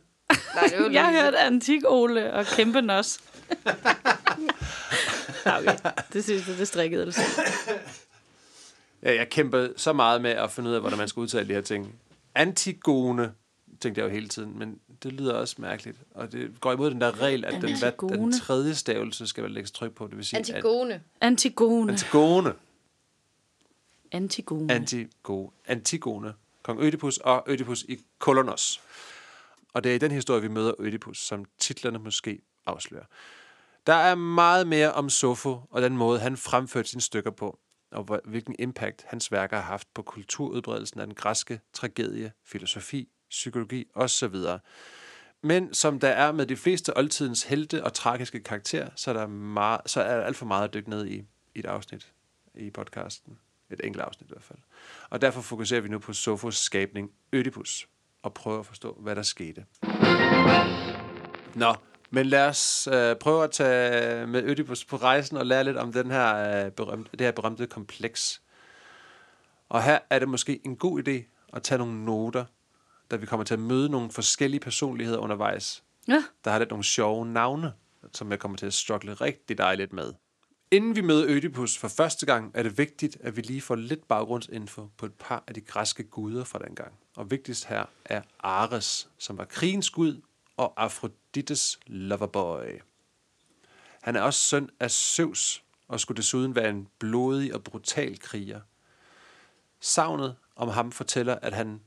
[0.54, 1.22] Nej, det var Jeg Louise.
[1.22, 3.20] hørte Antik-Ole og Kæmpe Nos.
[5.46, 5.76] Ja, okay.
[6.12, 7.20] Det synes jeg, det strikkede altså.
[9.02, 11.52] Ja, jeg kæmpede så meget med at finde ud af, hvordan man skal udtale de
[11.54, 11.94] her ting.
[12.34, 13.32] Antigone,
[13.80, 15.98] tænkte jeg jo hele tiden, men det lyder også mærkeligt.
[16.10, 18.32] Og det går imod den der regel, at den, hvad, den Antigone.
[18.32, 20.06] tredje stavelse skal vel lægges tryk på.
[20.06, 20.94] Det vil sige, Antigone.
[20.94, 21.92] At, Antigone.
[21.92, 22.54] Antigone.
[24.12, 24.72] Antigone.
[24.74, 26.34] Antigo, Antigone.
[26.62, 28.80] Kong Ødipus og Ødipus i Kolonos.
[29.72, 33.04] Og det er i den historie, vi møder Ødipus, som titlerne måske afslører.
[33.86, 37.58] Der er meget mere om Sofo og den måde, han fremførte sine stykker på,
[37.90, 43.86] og hvilken impact hans værker har haft på kulturudbredelsen af den græske tragedie, filosofi, psykologi
[43.94, 44.34] osv.
[45.42, 49.26] Men som der er med de fleste oldtidens helte og tragiske karakterer, så er der,
[49.26, 51.16] meget, så er der alt for meget at dykke ned i,
[51.54, 52.12] i et afsnit
[52.54, 53.38] i podcasten.
[53.70, 54.58] Et enkelt afsnit i hvert fald.
[55.10, 57.88] Og derfor fokuserer vi nu på Sofos skabning Ødipus,
[58.22, 59.64] og prøver at forstå, hvad der skete.
[61.54, 61.74] Nå,
[62.10, 65.92] men lad os øh, prøve at tage med Ødipus på rejsen og lære lidt om
[65.92, 68.42] den her, øh, berømte, det her berømte kompleks.
[69.68, 72.44] Og her er det måske en god idé at tage nogle noter,
[73.10, 76.84] da vi kommer til at møde nogle forskellige personligheder undervejs, Ja, der har lidt nogle
[76.84, 77.72] sjove navne,
[78.12, 80.12] som jeg kommer til at struggle rigtig dejligt med.
[80.70, 84.08] Inden vi møder Ødipus for første gang, er det vigtigt, at vi lige får lidt
[84.08, 86.92] baggrundsinfo på et par af de græske guder fra dengang.
[87.16, 90.20] Og vigtigst her er Ares, som var krigens gud,
[90.56, 92.80] og Afrodites loverboy.
[94.02, 98.60] Han er også søn af Zeus, og skulle desuden være en blodig og brutal kriger.
[99.80, 101.80] Savnet om ham fortæller, at han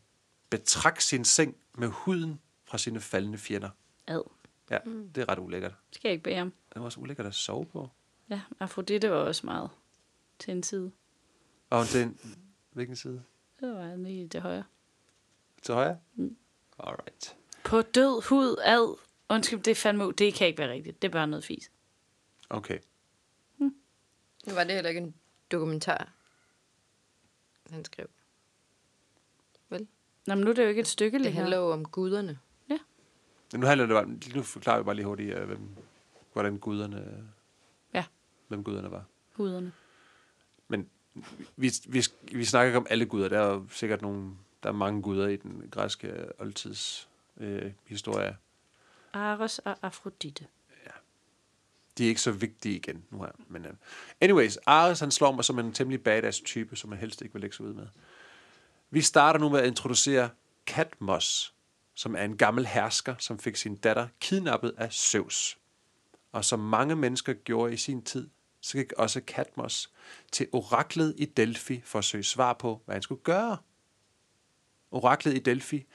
[0.58, 3.70] betrak sin seng med huden fra sine faldende fjender.
[4.08, 4.30] ad.
[4.70, 5.10] Ja, mm.
[5.10, 5.76] det er ret ulækkert.
[5.92, 6.54] Skal jeg ikke bede ham.
[6.74, 7.90] Det var også ulækkert at sove på.
[8.30, 9.70] Ja, Afrodite var også meget
[10.40, 10.92] til en side.
[11.70, 12.20] Og til en,
[12.72, 13.24] hvilken side?
[13.60, 14.64] Det var lige til højre.
[15.62, 16.00] Til højre?
[16.16, 16.38] Mm.
[16.80, 17.36] Alright.
[17.64, 18.98] På død hud ad
[19.30, 20.12] Undskyld, det er fandme...
[20.12, 21.02] Det kan ikke være rigtigt.
[21.02, 21.72] Det er bare noget fis.
[22.50, 22.80] Okay.
[24.48, 25.16] Nu var det heller ikke en
[25.52, 26.14] dokumentar,
[27.70, 28.08] han skrev.
[30.28, 31.42] Nå, men nu er det jo ikke et stykke Det længere.
[31.42, 32.40] handler jo om guderne.
[33.52, 35.60] Men nu handler det bare, nu forklarer vi bare lige hurtigt, øh, hvem,
[36.34, 37.28] hvordan guderne,
[37.94, 38.06] Ja.
[38.48, 39.04] hvem guderne var.
[39.34, 39.72] Huderne.
[40.68, 40.90] Men
[41.56, 43.28] vi, vi, vi snakker ikke om alle guder.
[43.30, 44.32] Der er jo sikkert nogle,
[44.64, 48.38] der er mange guder i den græske oldtids øh, historie.
[49.14, 50.48] Ares og Afrodite.
[51.98, 53.32] De er ikke så vigtige igen nu her.
[53.48, 53.72] Men, uh,
[54.22, 57.42] anyways, Ares han slår mig som en temmelig badass type, som man helst ikke vil
[57.42, 57.88] lægge sig ud med.
[58.94, 60.30] Vi starter nu med at introducere
[60.68, 61.54] Katmos,
[61.94, 65.58] som er en gammel hersker, som fik sin datter kidnappet af Zeus.
[66.32, 68.30] Og som mange mennesker gjorde i sin tid,
[68.62, 69.92] så gik også Katmos
[70.32, 73.58] til oraklet i Delphi for at søge svar på, hvad han skulle gøre.
[74.92, 75.86] Oraklet i Delphi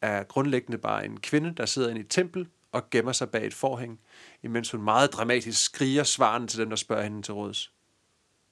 [0.00, 3.46] er grundlæggende bare en kvinde, der sidder inde i et tempel og gemmer sig bag
[3.46, 4.00] et forhæng,
[4.42, 7.72] imens hun meget dramatisk skriger svarene til dem, der spørger hende til råds.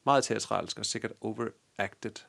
[0.05, 2.25] Meget teatralsk og sikkert overacted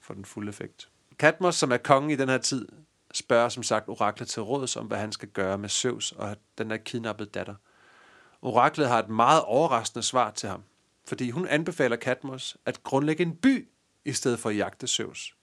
[0.00, 0.90] for den fulde effekt.
[1.20, 2.68] Katmos, som er kongen i den her tid,
[3.14, 6.70] spørger som sagt oraklet til råds om, hvad han skal gøre med Zeus og den
[6.70, 7.54] der kidnappede datter.
[8.42, 10.62] Oraklet har et meget overraskende svar til ham,
[11.08, 13.68] fordi hun anbefaler Katmos at grundlægge en by
[14.04, 15.34] i stedet for at jagte Zeus.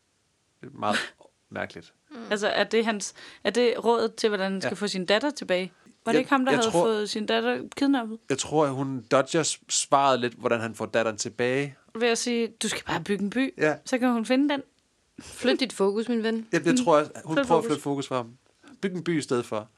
[0.61, 0.97] Det er meget
[1.49, 1.93] mærkeligt.
[2.11, 2.17] Mm.
[2.31, 3.13] Altså, er det, hans,
[3.43, 4.75] er det rådet til, hvordan han skal Ja.
[4.75, 5.71] få sin datter tilbage?
[6.05, 8.19] Var det Jeg- ikke ham, der havde tror- fået sin datter kidnappet?
[8.29, 11.75] Jeg tror, at hun dodger svaret lidt, hvordan han får datteren tilbage.
[11.95, 13.75] Ved at sige, du skal bare bygge en by, Ja.
[13.85, 14.61] så kan hun finde den.
[15.21, 16.47] Flyt dit fokus, min ven.
[16.51, 17.65] Jeg, jeg tror, at hun Flyt prøver at fokus.
[17.67, 18.31] flytte fokus fra ham.
[18.81, 19.69] Byg en by i stedet for.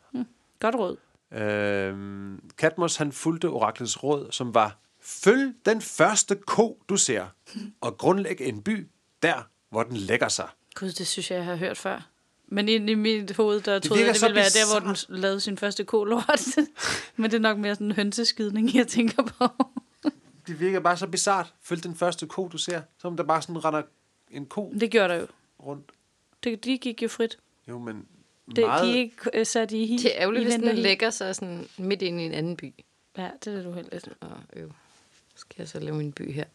[0.60, 0.98] Godt råd.
[1.40, 7.26] Øhm, Katmos han fulgte oraklets råd, som var, følg den første ko, du ser,
[7.82, 8.88] og grundlæg en by
[9.24, 10.48] der, hvor den lægger sig.
[10.76, 12.08] Gud, det synes jeg, jeg har hørt før.
[12.48, 15.22] Men inde i mit hoved, der troede virker jeg, det ville være der, hvor den
[15.22, 16.42] lavede sin første kolort.
[17.18, 19.48] Men det er nok mere sådan en hønseskidning, jeg tænker på.
[20.48, 21.54] Det virker bare så bizart.
[21.64, 22.82] Følg den første ko, du ser.
[22.98, 23.82] Som der bare sådan render
[24.32, 25.28] en ko Det gjorde der jo.
[25.60, 25.92] rundt.
[26.44, 27.38] Det, de gik jo frit.
[27.68, 28.08] Jo, men
[28.56, 28.84] Det, meget...
[28.84, 29.98] De er ikke øh, sat i hi.
[29.98, 30.82] Det er ærgerligt, i hvis den vinterhi.
[30.82, 32.74] lægger sig sådan midt ind i en anden by.
[33.18, 34.10] Ja, det er lidt uheldigt.
[34.20, 34.72] Og øv,
[35.36, 36.46] skal jeg så lave min by her?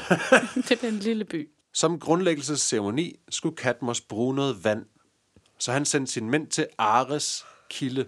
[0.68, 1.48] Det er en lille by.
[1.72, 4.86] Som grundlæggelsesceremoni skulle Katmos bruge noget vand,
[5.58, 8.06] så han sendte sine mænd til Ares kilde.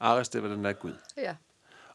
[0.00, 0.92] Ares, det var den der gud.
[1.16, 1.36] Ja.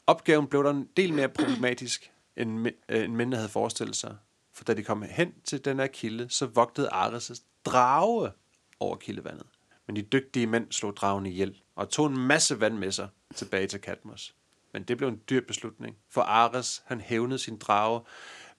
[0.08, 4.15] Opgaven blev der en del mere problematisk, end, mæ- øh, end mændene havde forestillet sig.
[4.54, 8.32] For da de kom hen til den her kilde, så vogtede Ares' drage
[8.80, 9.46] over kildevandet.
[9.88, 13.68] Men de dygtige mænd slog dragen ihjel og tog en masse vand med sig tilbage
[13.68, 14.36] til Katmos.
[14.74, 18.02] Men det blev en dyr beslutning, for Ares han hævnede sin drage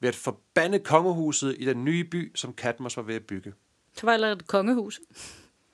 [0.01, 3.53] ved at forbande kongehuset i den nye by, som Katmos var ved at bygge.
[3.95, 5.01] Det var allerede et kongehus.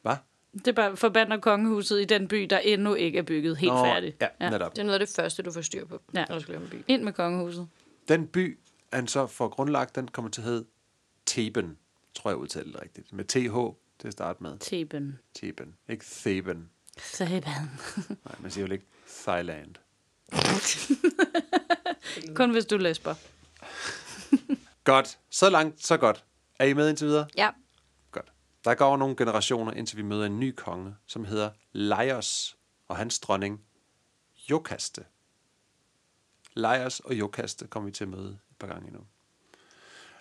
[0.03, 0.17] Hvad?
[0.53, 3.85] Det er bare forbander kongehuset i den by, der endnu ikke er bygget helt Nå,
[3.85, 4.17] færdigt.
[4.21, 4.73] Ja, ja, netop.
[4.73, 6.25] Det er noget af det første, du får styr på, Ja.
[6.29, 6.85] når du skal lave en by.
[6.89, 7.69] Ind med kongehuset.
[8.09, 8.59] Den by,
[8.93, 10.67] han så får grundlagt, den kommer til at hedde
[11.27, 11.79] Theben.
[12.15, 13.13] Tror jeg udtaler det rigtigt.
[13.13, 14.59] Med TH til at starte med.
[14.61, 15.19] Theben.
[15.35, 15.75] Theben.
[15.89, 16.71] Ikke Theben.
[16.99, 17.71] Theben.
[18.25, 18.87] Nej, man siger jo ikke
[19.25, 19.75] Thailand.
[22.37, 23.15] Kun hvis du læsper.
[24.85, 25.19] Godt.
[25.31, 26.25] Så langt, så godt.
[26.59, 27.27] Er I med indtil videre?
[27.37, 27.51] Ja.
[28.11, 28.33] Godt.
[28.65, 32.57] Der går nogle generationer, indtil vi møder en ny konge, som hedder Laios,
[32.89, 33.61] og hans dronning
[34.51, 35.05] Jokaste.
[36.55, 39.01] Laios og Jokaste kommer vi til at møde par gange endnu.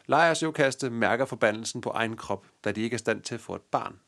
[0.07, 3.55] Og Jokaste mærker forbandelsen på egen krop, da de ikke er stand til at få
[3.55, 3.99] et barn.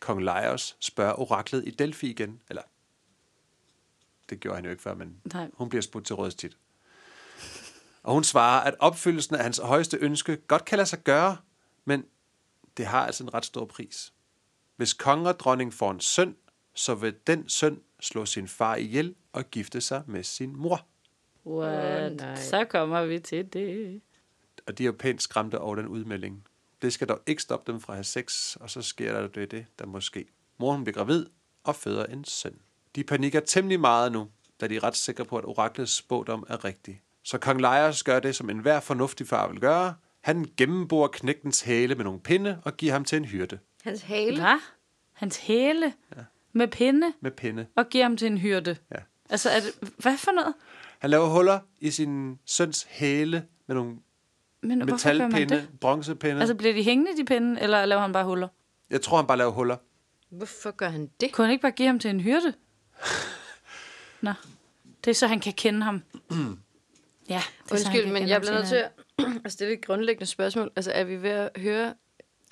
[0.00, 2.62] Kong Laios spørger oraklet i Delphi igen, eller
[4.30, 5.50] det gjorde han jo ikke før, men Nej.
[5.54, 6.56] hun bliver spurgt til råds tit.
[8.02, 11.36] Og hun svarer, at opfyldelsen af hans højeste ønske godt kan lade sig gøre,
[11.84, 12.04] men
[12.76, 14.12] det har altså en ret stor pris.
[14.76, 16.36] Hvis konge og dronning får en søn,
[16.74, 20.86] så vil den søn slå sin far ihjel og gifte sig med sin mor.
[21.46, 22.16] What?
[22.16, 22.36] Nej.
[22.36, 24.00] så kommer vi til det.
[24.66, 26.44] Og de er jo pænt skræmte over den udmelding.
[26.82, 29.50] Det skal dog ikke stoppe dem fra at have sex, og så sker der det,
[29.50, 30.26] det der måske.
[30.58, 31.26] Moren bliver gravid
[31.64, 32.58] og føder en søn.
[32.94, 34.28] De panikker temmelig meget nu,
[34.60, 37.02] da de er ret sikre på, at oraklets spådom er rigtig.
[37.22, 39.94] Så kong Laios gør det, som enhver fornuftig far vil gøre.
[40.20, 44.40] Han gennemborer knægtens hale med nogle pinde og giver ham til en hyrde Hans hale.
[44.40, 44.60] Hvad?
[45.12, 46.22] Hans hæle ja.
[46.52, 47.66] med pinde med pinde.
[47.76, 48.76] og giver ham til en hyrde.
[48.90, 48.98] Ja.
[49.30, 50.54] Altså, er det, hvad for noget?
[50.98, 53.96] Han laver huller i sin søns hale med nogle
[54.62, 56.40] Men metalpinde, bronzepinde.
[56.40, 58.48] Altså, bliver de hængende, de pinde, eller laver han bare huller?
[58.90, 59.76] Jeg tror, han bare laver huller.
[60.30, 61.32] Hvorfor gør han det?
[61.32, 62.52] Kunne han ikke bare give ham til en hyrde?
[64.22, 64.32] Nå,
[65.04, 66.02] det er så, han kan kende ham.
[67.28, 68.88] Ja, det er så, han Undskyld, kan men kende jeg ham bliver nødt senere.
[69.18, 70.70] til at, at stille et grundlæggende spørgsmål.
[70.76, 71.94] Altså, er vi ved at høre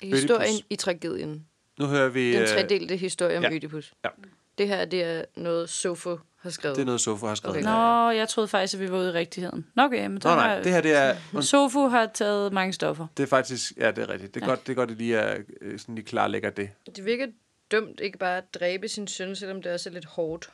[0.01, 0.65] historien Ødipus.
[0.69, 1.45] i tragedien?
[1.79, 2.33] Nu hører vi...
[2.33, 3.53] Den øh, tredelte historie om ja.
[3.53, 3.93] Ødipus.
[4.03, 4.09] Ja.
[4.57, 6.75] Det her, det er noget Sofo har skrevet.
[6.75, 7.57] Det er noget, Sofo har skrevet.
[7.57, 7.65] Okay.
[7.65, 9.65] Nå, jeg troede faktisk, at vi var ude i rigtigheden.
[9.75, 13.07] Nå, okay, men Nå, nej, har- det her, det er, Sofu har taget mange stoffer.
[13.17, 14.33] det er faktisk, ja, det er rigtigt.
[14.35, 14.51] Det er Ja.
[14.51, 16.69] godt, det er godt, at lige er øh, sådan lige klarlægger det.
[16.95, 17.27] Det virker
[17.71, 20.49] dumt ikke bare at dræbe sin søn, selvom det også er lidt hårdt.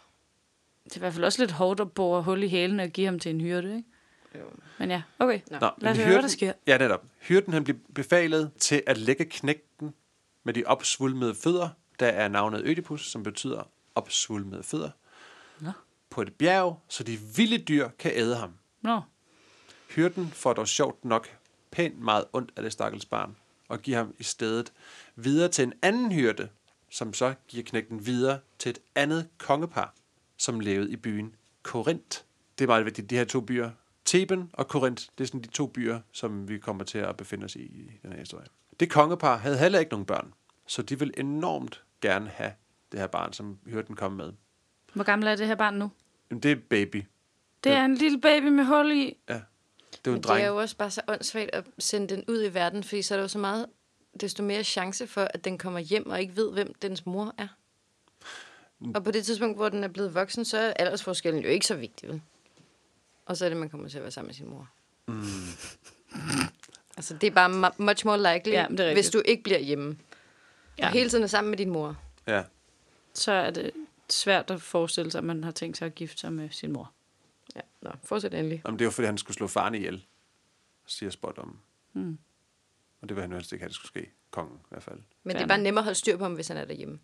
[0.83, 3.05] Det er i hvert fald også lidt hårdt at bore hul i hælen og give
[3.05, 3.83] ham til en hyrde, ikke?
[4.35, 4.45] Jo.
[4.79, 5.39] Men ja, okay.
[5.51, 5.57] Nå.
[5.61, 6.53] Nå, Lad os høre, hvad der sker.
[6.67, 7.03] Ja, netop.
[7.21, 9.93] Hyrden han bliver befalet til at lægge knægten
[10.43, 14.89] med de opsvulmede fødder, der er navnet Ødipus, som betyder opsvulmede fødder,
[15.59, 15.71] Nå.
[16.09, 18.53] på et bjerg, så de vilde dyr kan æde ham.
[18.81, 19.01] Nå,
[19.95, 21.37] Hyrden får dog sjovt nok
[21.71, 23.35] pænt meget ondt af det stakkels barn,
[23.67, 24.73] og giver ham i stedet
[25.15, 26.49] videre til en anden hyrde,
[26.89, 29.93] som så giver knægten videre til et andet kongepar,
[30.37, 32.19] som levede i byen Korinth.
[32.57, 33.71] Det er meget vigtigt, de her to byer,
[34.05, 37.45] Theben og Korinth, det er sådan de to byer, som vi kommer til at befinde
[37.45, 38.47] os i i den her historie.
[38.79, 40.33] Det kongepar havde heller ikke nogen børn,
[40.67, 42.51] så de vil enormt gerne have
[42.91, 44.31] det her barn, som hyrden kom med.
[44.93, 45.91] hvor gammel er det her barn nu?
[46.31, 47.05] Jamen, det er baby.
[47.63, 49.17] Det er en lille baby med hul i.
[49.29, 49.33] Ja.
[49.33, 49.41] Det
[50.07, 50.47] er jo Men en det er dreng.
[50.47, 53.23] jo også bare så åndssvagt at sende den ud i verden, fordi så er der
[53.23, 53.65] jo så meget,
[54.21, 57.47] desto mere chance for, at den kommer hjem og ikke ved, hvem dens mor er.
[58.79, 58.91] Mm.
[58.95, 61.75] Og på det tidspunkt, hvor den er blevet voksen, så er aldersforskellen jo ikke så
[61.75, 62.21] vigtig, vel?
[63.25, 64.69] Og så er det, man kommer til at være sammen med sin mor.
[65.07, 65.21] Mm.
[66.97, 69.97] altså, det er bare mu- much more likely, Ja, hvis du ikke bliver hjemme.
[70.77, 70.85] Ja.
[70.87, 71.95] Og hele tiden er sammen med din mor.
[72.27, 72.43] Ja.
[73.13, 73.71] Så er det
[74.09, 76.91] svært at forestille sig, at man har tænkt sig at gifte sig med sin mor.
[77.55, 78.61] Ja, nå, fortsæt endelig.
[78.65, 80.05] Jamen, det er jo fordi, han skulle slå faren ihjel,
[80.85, 81.59] siger spot om.
[81.93, 82.17] Mm.
[83.01, 84.11] Og det vil han jo helst ikke have, det skulle ske.
[84.31, 84.99] Kongen i hvert fald.
[85.23, 86.99] Men det er bare nemmere at holde styr på ham, hvis han er derhjemme.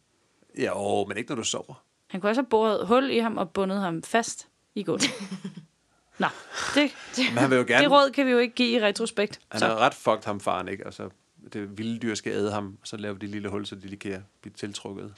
[0.57, 1.83] Ja, åh, men ikke når du sover.
[2.07, 5.09] Han kunne også have boret hul i ham og bundet ham fast i gulvet.
[6.19, 6.27] Nå,
[6.75, 7.83] det, Men han vil jo gerne...
[7.83, 9.41] det råd kan vi jo ikke give i retrospekt.
[9.47, 9.65] Han Så.
[9.65, 10.85] er ret fucked ham faren, ikke?
[10.85, 11.09] Altså,
[11.53, 13.81] det vilde dyr skal æde ham, og så laver de et lille hul, så de
[13.81, 15.13] lige kan blive tiltrukket.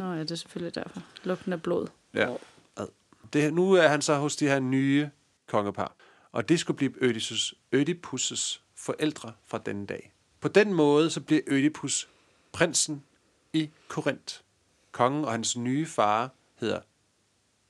[0.00, 1.02] Nå ja, det er selvfølgelig derfor.
[1.24, 1.86] Lugten af blod.
[2.14, 2.34] Ja.
[3.32, 5.10] Det, nu er han så hos de her nye
[5.46, 5.94] kongepar,
[6.32, 10.12] og det skulle blive Ødipus, Ødipus' forældre fra denne dag.
[10.40, 12.08] På den måde så bliver Ødipus
[12.52, 13.04] prinsen
[13.52, 14.34] i Korinth.
[14.92, 16.80] Kongen og hans nye far hedder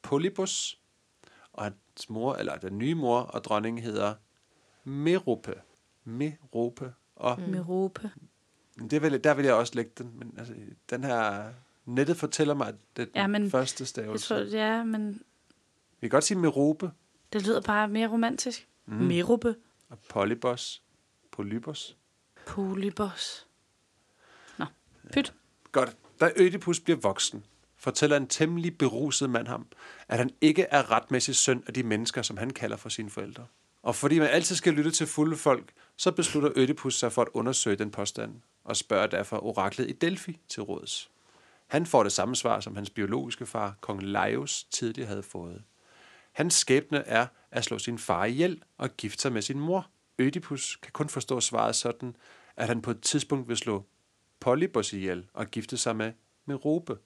[0.03, 0.79] Polybus,
[1.53, 4.15] og hans mor, eller den nye mor og dronning hedder
[4.85, 5.55] Merope.
[6.05, 6.95] Merope.
[7.17, 7.49] Og Mm.
[7.49, 8.11] Merope.
[8.91, 10.55] det vil, der vil jeg også lægge den, men altså,
[10.91, 11.53] den her...
[11.87, 14.29] Nettet fortæller mig, at det er den Ja, men første Jeg stavelse.
[14.29, 15.09] tror, ja, men
[16.01, 16.91] Vi kan godt sige Merope
[17.33, 18.69] det lyder bare mere romantisk.
[18.87, 18.95] Mm.
[18.95, 19.55] Merope.
[19.89, 20.83] og Polybos.
[21.33, 21.97] Polybos.
[22.47, 23.47] Polybos.
[24.59, 24.65] Nå,
[25.13, 25.35] pyt.
[25.73, 25.97] Godt.
[26.21, 27.45] Da Ødipus bliver voksen,
[27.77, 29.67] fortæller en temmelig beruset mand ham,
[30.09, 33.47] at han ikke er retmæssig søn af de mennesker, som han kalder for sine forældre.
[33.83, 37.29] Og fordi man altid skal lytte til fulde folk, så beslutter Ødipus sig for at
[37.35, 41.11] undersøge den påstand, og spørger derfor oraklet i Delphi til råds.
[41.71, 45.63] Han får det samme svar, som hans biologiske far, kong Laios, tidligere havde fået.
[46.33, 49.87] Hans skæbne er at slå sin far ihjel og gifte sig med sin mor.
[50.19, 52.17] Ødipus kan kun forstå svaret sådan,
[52.57, 53.85] at han på et tidspunkt vil slå
[54.41, 56.13] Polybos ihjel og gifte sig med
[56.47, 56.99] Merope,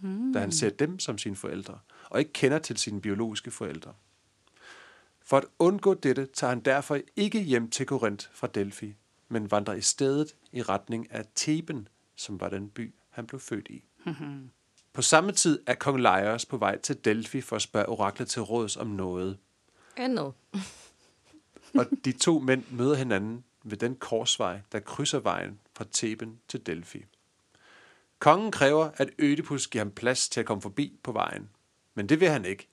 [0.00, 0.32] mm.
[0.32, 1.78] da han ser dem som sine forældre,
[2.10, 3.94] og ikke kender til sine biologiske forældre.
[5.24, 8.94] For at undgå dette tager han derfor ikke hjem til Korinth fra Delphi,
[9.28, 13.68] men vandrer i stedet i retning af Theben, som var den by, han blev født
[13.68, 13.84] i.
[14.92, 18.42] På samme tid er kong Laios på vej til Delphi for at spørge oraklet til
[18.42, 19.38] råds om noget.
[19.96, 20.32] Andet.
[21.78, 26.66] Og de to mænd møder hinanden ved den korsvej, der krydser vejen fra Theben til
[26.66, 27.04] Delphi.
[28.18, 31.48] Kongen kræver, at Ødipus giver ham plads til at komme forbi på vejen.
[31.94, 32.68] Men det vil han ikke.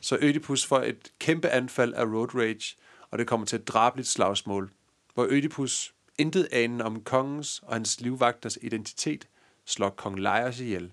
[0.00, 2.76] Så Ødipus får et kæmpe anfald af road rage,
[3.10, 4.70] og det kommer til et drabeligt slagsmål,
[5.14, 9.28] hvor Ødipus, intet anende om kongens og hans livvagters identitet,
[9.70, 10.92] slår kong Laios ihjel.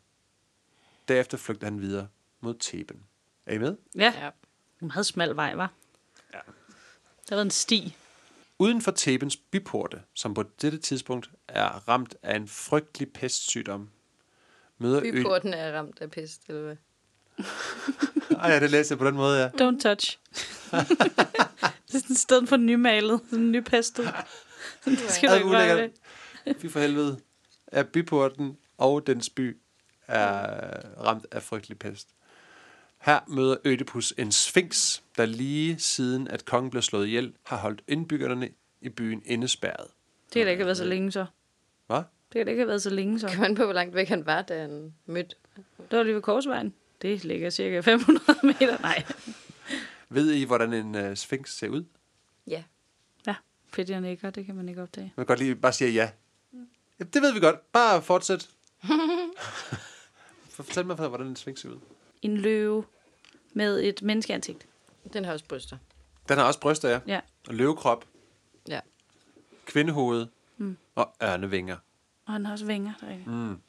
[1.08, 2.08] Derefter flygter han videre
[2.42, 3.04] mod Theben.
[3.46, 3.76] Er I med?
[3.96, 4.30] Ja, Ja.
[4.82, 5.72] en meget smal vej, var.
[6.34, 6.40] Ja.
[7.30, 7.96] Der var en sti.
[8.60, 13.90] Uden for Thebens byporte, som på dette tidspunkt er ramt af en frygtelig pestsygdom,
[14.78, 15.12] møder Ø...
[15.12, 16.76] Byporten er ramt af pest, eller hvad?
[18.40, 19.48] Ej, ja, det læste jeg på den måde, ja.
[19.48, 20.18] Don't touch.
[20.72, 23.22] det er sådan et sted for nymalet.
[23.30, 24.06] Sådan en nypestet.
[24.86, 25.90] Det skal du ikke røre.
[26.60, 27.20] Fy for helvede.
[27.68, 29.58] Er byporten og dens by
[30.08, 32.08] er ramt af frygtelig pest.
[32.98, 37.84] Her møder Ødipus en sphinx, der lige siden at kongen blev slået ihjel, har holdt
[37.88, 38.50] indbyggerne
[38.82, 39.88] i byen indespærret.
[40.26, 41.26] Det kan da ikke været så længe så.
[41.88, 41.98] Hvad?
[41.98, 43.28] Det kan da ikke have været så længe så.
[43.28, 45.36] Kan man på, hvor langt væk han var, da han mødte?
[45.92, 46.74] Det var lige ved Korsvejen.
[47.02, 48.82] Det ligger cirka 500 meter.
[48.82, 49.04] Nej.
[50.10, 51.84] Ved I, hvordan en uh, sphinx ser ud?
[52.48, 52.64] Ja.
[53.28, 53.36] Ja,
[53.74, 54.30] fedt, jeg nikker.
[54.30, 55.14] Det kan man ikke opdage.
[55.16, 56.10] Man kan godt lige bare sige ja.
[57.00, 57.04] ja.
[57.04, 57.72] Det ved vi godt.
[57.72, 58.50] Bare fortsæt.
[60.50, 61.80] fortæl mig, hvordan en sphinx ser ud.
[62.22, 62.84] En løve
[63.54, 64.68] med et menneskeansigt.
[65.14, 65.78] Den har også bryster.
[66.30, 67.00] Den har også bryster, ja.
[67.08, 67.20] Ja.
[67.48, 68.06] Og løvekrop,
[68.68, 68.80] Ja.
[69.66, 70.78] kvindehoved mm.
[70.96, 71.78] og ørnevinger.
[72.26, 72.94] Og han har også vinger.
[73.02, 73.30] Der ikke?
[73.30, 73.62] Mm.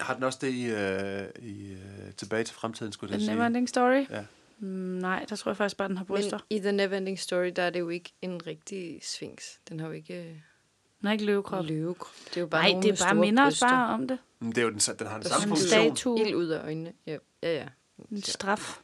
[0.00, 3.34] Har den også det i, øh, i øh, Tilbage til fremtiden, skulle jeg The sige?
[3.34, 4.06] Neverending Story?
[4.10, 4.24] Ja.
[4.58, 6.38] Mm, nej, der tror jeg faktisk bare, den har bryster.
[6.50, 9.42] Men i The Neverending Story, der er det jo ikke en rigtig sphinx.
[9.68, 10.42] Den har jo ikke
[11.00, 11.64] Den har ikke løvekrop.
[11.64, 12.14] løvekrop.
[12.28, 14.18] Det er jo bare Nej, det er bare minder os bare om det.
[14.38, 15.68] Men det er jo den, den har den samme En funktion.
[15.96, 16.20] statue.
[16.20, 16.92] Ild ud af øjnene.
[17.06, 17.52] Ja, ja.
[17.54, 17.66] ja.
[18.10, 18.80] En straf.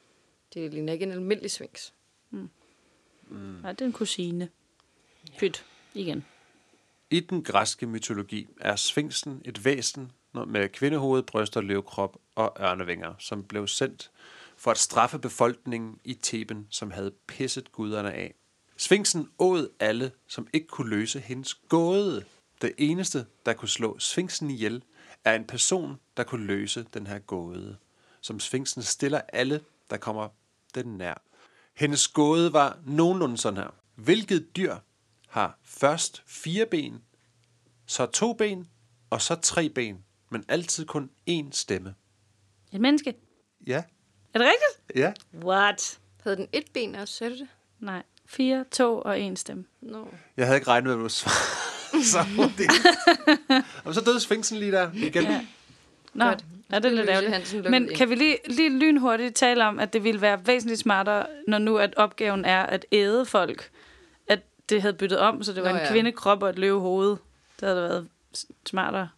[0.55, 1.90] Det ligner ikke en almindelig sphinx.
[2.31, 2.48] Mm.
[3.62, 4.48] Nej, det er en kusine.
[5.38, 5.64] Pyt.
[5.94, 6.24] Igen.
[7.11, 10.12] I den græske mytologi er sfinksen et væsen
[10.46, 14.11] med kvindehoved, bryster, løvkrop og ørnevinger, som blev sendt
[14.57, 18.35] for at straffe befolkningen i Theben, som havde pisset guderne af.
[18.77, 22.25] Sfinksen åd alle, som ikke kunne løse hendes gåde.
[22.62, 24.83] Det eneste, der kunne slå sfinksen ihjel,
[25.25, 27.77] er en person, der kunne løse den her gåde,
[28.21, 29.61] som sfinksen stiller alle,
[29.91, 30.29] der kommer
[30.75, 31.23] den nær.
[31.75, 33.75] Hendes gåde var nogenlunde sådan her.
[33.95, 34.77] Hvilket dyr
[35.29, 37.03] har først fire ben,
[37.87, 38.69] så to ben,
[39.11, 41.95] og så tre ben, men altid kun én stemme?
[42.73, 43.15] Et menneske.
[43.67, 43.85] Ja.
[44.35, 44.99] Er det rigtigt?
[44.99, 45.12] Ja.
[45.47, 46.01] What?
[46.23, 47.49] Havde den et ben også, sagde du det?
[47.79, 48.03] Nej.
[48.29, 49.65] Fire, to og en stemme.
[49.81, 50.09] Nå.
[50.37, 52.73] Jeg havde ikke regnet med, at du svarede så hurtigt.
[53.85, 55.23] og så døde sfinksen lige der igen.
[55.23, 55.41] Ja.
[56.15, 56.45] Nå, Godt.
[56.71, 57.71] ja, det er lidt ærgerligt.
[57.71, 57.97] Men ind.
[57.97, 61.77] kan vi lige, lige lynhurtigt tale om, at det ville være væsentligt smartere, når nu
[61.79, 63.71] at opgaven er at æde folk,
[64.29, 65.91] at det havde byttet om, så det var Nå, en ja.
[65.91, 67.11] kvindekrop og et løvehoved.
[67.61, 68.09] Det havde været
[68.67, 69.09] smartere.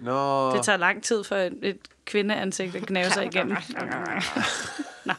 [0.00, 3.56] Nå, Det tager lang tid for et, et kvindeansigt at knæve sig igennem.
[5.04, 5.12] Nå,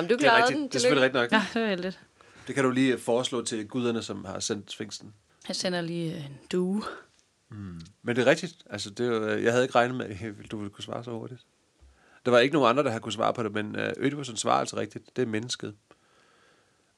[0.00, 0.58] men du det er, klarede rigtigt.
[0.58, 0.68] den.
[0.68, 1.32] det er selvfølgelig rigtigt nok.
[1.32, 1.98] Ja, det var heldigt.
[2.46, 5.14] Det kan du lige foreslå til guderne, som har sendt sfinksen.
[5.48, 6.82] Jeg sender lige en due.
[8.02, 8.64] Men det er rigtigt.
[8.70, 10.06] Altså, det er jo, jeg havde ikke regnet med,
[10.44, 11.46] at du ville kunne svare så hurtigt.
[12.24, 14.60] Der var ikke nogen andre, der havde kunne svare på det, men øh, Ødipus'en svarer
[14.60, 15.16] altså rigtigt.
[15.16, 15.74] Det er mennesket.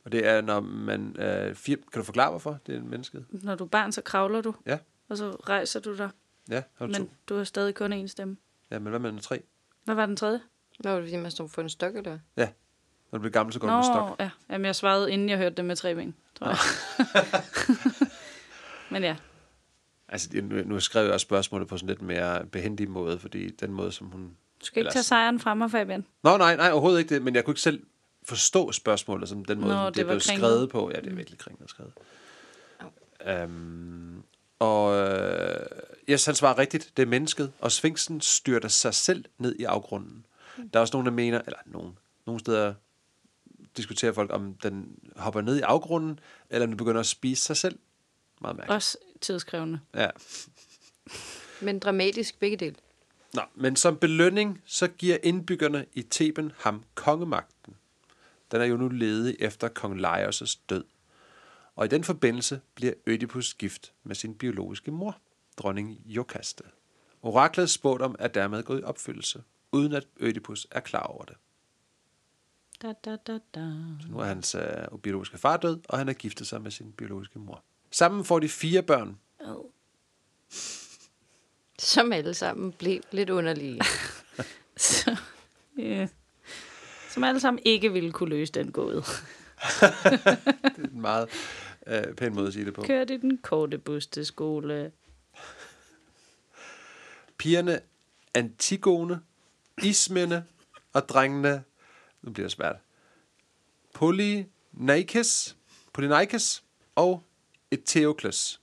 [0.04, 1.16] Og det er, når man...
[1.20, 3.24] Øh, fire, kan du forklare, hvorfor det er mennesket?
[3.30, 4.78] Når du er barn, så kravler du, Ja,
[5.09, 6.11] og så rejser du dig.
[6.48, 6.62] ja.
[6.74, 7.11] Har du Men to?
[7.28, 8.37] du har stadig kun én stemme.
[8.70, 9.42] Ja, men hvad med den tre?
[9.85, 10.40] Hvad var den tredje?
[10.85, 12.18] Nå, var det fordi, man står for en stok, eller?
[12.37, 12.48] Ja.
[13.12, 14.16] Når du bliver gammel, så går du med stok.
[14.21, 14.31] ja.
[14.51, 16.57] Jamen, jeg svarede, inden jeg hørte det med tre ben, tror jeg.
[18.90, 19.16] Men ja,
[20.09, 23.92] Altså, nu, skrev jeg også spørgsmålet på sådan lidt mere behendig måde, fordi den måde,
[23.92, 24.23] som hun...
[24.61, 26.05] du skal ikke Ellers- tage sejren fra mig, Fabian.
[26.23, 27.83] Nå, nej, nej, overhovedet ikke det, men jeg kunne ikke selv
[28.25, 30.23] forstå spørgsmålet, som den måde, Nå, det det, blev kringlet.
[30.47, 30.90] skrevet på.
[30.95, 31.92] Ja, det er virkelig kringlet skrevet.
[33.45, 34.23] Um,
[34.59, 35.57] og øh,
[36.11, 40.27] yes, han svarer rigtigt, det er mennesket, og sfinksen styrter sig selv ned i afgrunden.
[40.57, 42.75] Der er også nogen, der mener, eller nogen, nogle steder
[43.76, 47.56] diskuterer folk, om den hopper ned i afgrunden, eller om den begynder at spise sig
[47.56, 47.78] selv.
[48.40, 48.74] Meget mærkeligt.
[48.74, 49.80] Også tidskrævende.
[49.94, 50.10] Ja.
[51.60, 52.76] Men dramatisk begge dele.
[53.34, 57.76] Nå, men som belønning, så giver indbyggerne i Theben ham kongemagten.
[58.50, 60.84] Den er jo nu ledig efter kong Laios' død.
[61.76, 65.18] Og i den forbindelse bliver Ødipus gift med sin biologiske mor,
[65.56, 66.64] dronning Jokaste.
[67.22, 71.36] Oraklets spådom er dermed gået i opfyldelse, uden at Ødipus er klar over det.
[72.82, 73.60] Da, da, da, da.
[74.00, 76.92] Så nu er hans øh, biologiske far død, og han er giftet sig med sin
[76.92, 77.64] biologiske mor.
[77.90, 79.18] Sammen får de fire børn.
[79.40, 79.70] Ad.
[81.78, 83.80] Som alle sammen blev lidt underlige.
[84.76, 85.16] Så,
[85.78, 86.08] yeah.
[87.10, 88.96] Som alle sammen ikke ville kunne løse den gåde.
[89.02, 91.28] Det er en meget
[91.86, 92.82] øh, pæn måde at sige det på.
[92.82, 94.92] Kørte i den korte bus til skole.
[97.38, 97.80] Pigerne
[98.34, 99.20] Antigone,
[99.82, 100.44] Ismene
[100.92, 101.64] og drengene,
[102.26, 102.76] nu bliver det svært,
[103.94, 105.56] Polyneikes,
[105.92, 107.22] Polyneikes og
[107.70, 108.60] Eteokles.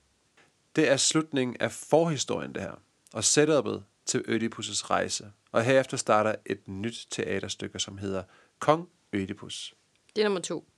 [0.76, 2.74] Det er slutningen af forhistorien, det her,
[3.12, 5.32] og setup'et til Ødipus' rejse.
[5.52, 8.22] Og herefter starter et nyt teaterstykke, som hedder
[8.58, 9.74] Kong Ødipus.
[10.16, 10.68] Det er nummer to.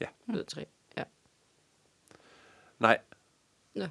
[0.00, 0.06] Ja.
[0.26, 0.66] Ud af tre.
[0.96, 1.04] Ja.
[2.78, 2.98] Nej,
[3.74, 3.86] Nå.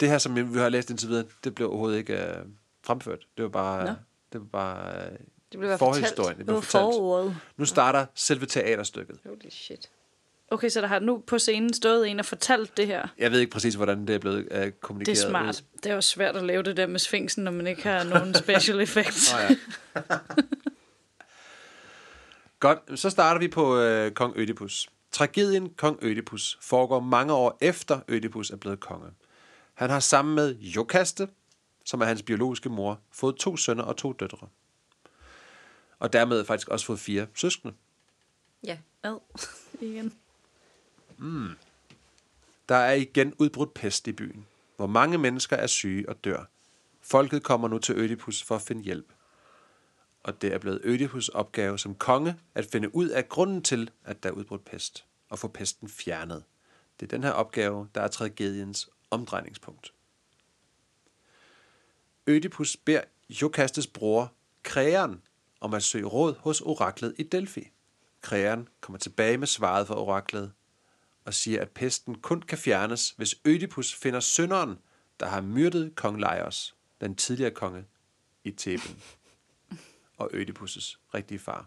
[0.00, 2.46] det her, som vi har læst indtil videre, det blev overhovedet ikke øh,
[2.82, 3.26] fremført.
[3.36, 3.94] Det var bare, Nå.
[4.32, 5.18] det var bare øh,
[5.52, 6.30] Det blev forhistorien.
[6.30, 7.36] Det Det blev var fortalt.
[7.56, 9.18] Nu starter selve teaterstykket.
[9.26, 9.90] Holy shit.
[10.52, 13.08] Okay, så der har nu på scenen stået en og fortalt det her.
[13.18, 15.24] Jeg ved ikke præcis, hvordan det er blevet uh, Det kommunikeret.
[15.24, 15.60] er smart.
[15.60, 15.78] Ud.
[15.82, 18.34] Det er jo svært at lave det der med sfinksen, når man ikke har nogen
[18.34, 19.34] special effects.
[19.34, 19.56] Oh, ja.
[22.60, 24.88] Godt, så starter vi på uh, Kong Ødipus.
[25.12, 29.06] Tragedien Kong Ødipus foregår mange år efter Ødipus er blevet konge.
[29.74, 31.28] Han har sammen med Jokaste,
[31.84, 34.46] som er hans biologiske mor, fået to sønner og to døtre.
[36.00, 37.74] Og dermed faktisk også fået fire søskende.
[38.64, 38.78] Ja.
[39.02, 39.18] Ad.
[39.80, 40.12] Igen.
[42.68, 44.46] Der er igen udbrudt pest i byen,
[44.76, 46.44] hvor mange mennesker er syge og dør.
[47.00, 49.12] Folket kommer nu til Ødipus for at finde hjælp,
[50.22, 54.22] og det er blevet Ødipus opgave som konge at finde ud af grunden til, at
[54.22, 56.44] der er udbrudt pest, og få pesten fjernet.
[57.00, 59.92] Det er den her opgave, der er tragediens omdrejningspunkt.
[62.26, 64.32] Ødipus beder Jokastes bror,
[64.62, 65.22] Kreon,
[65.60, 67.68] om at søge råd hos oraklet i Delphi.
[68.20, 70.52] Kreon kommer tilbage med svaret fra oraklet
[71.24, 74.78] og siger, at pesten kun kan fjernes, hvis Ødipus finder synderen,
[75.20, 77.84] der har myrdet kong Laios, den tidligere konge
[78.44, 79.02] i Theben,
[80.18, 81.66] og Ødipus' rigtige far.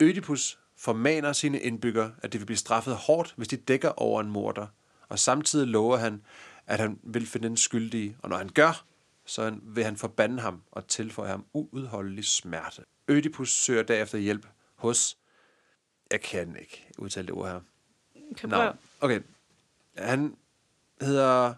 [0.00, 4.30] Ødipus formaner sine indbyggere, at de vil blive straffet hårdt, hvis de dækker over en
[4.30, 4.66] morder,
[5.08, 6.22] og samtidig lover han,
[6.66, 8.84] at han vil finde den skyldige, og når han gør,
[9.30, 12.84] så vil han forbande ham og tilføje ham uudholdelig smerte.
[13.08, 15.16] Ødipus søger derefter hjælp hos...
[16.10, 17.60] Jeg kan ikke udtale det ord her.
[18.36, 18.72] Kan prøve.
[19.00, 19.20] okay.
[19.98, 20.36] Han
[21.00, 21.54] hedder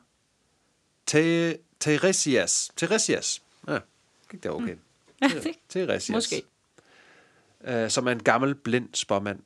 [1.07, 2.71] Te- Teresias.
[2.77, 3.43] Teresias.
[3.69, 3.79] Ja,
[4.31, 4.77] gik det okay.
[5.23, 6.11] Ja, det, Teresias.
[6.11, 6.43] måske.
[7.61, 9.43] Øh, som er en gammel, blind spåmand.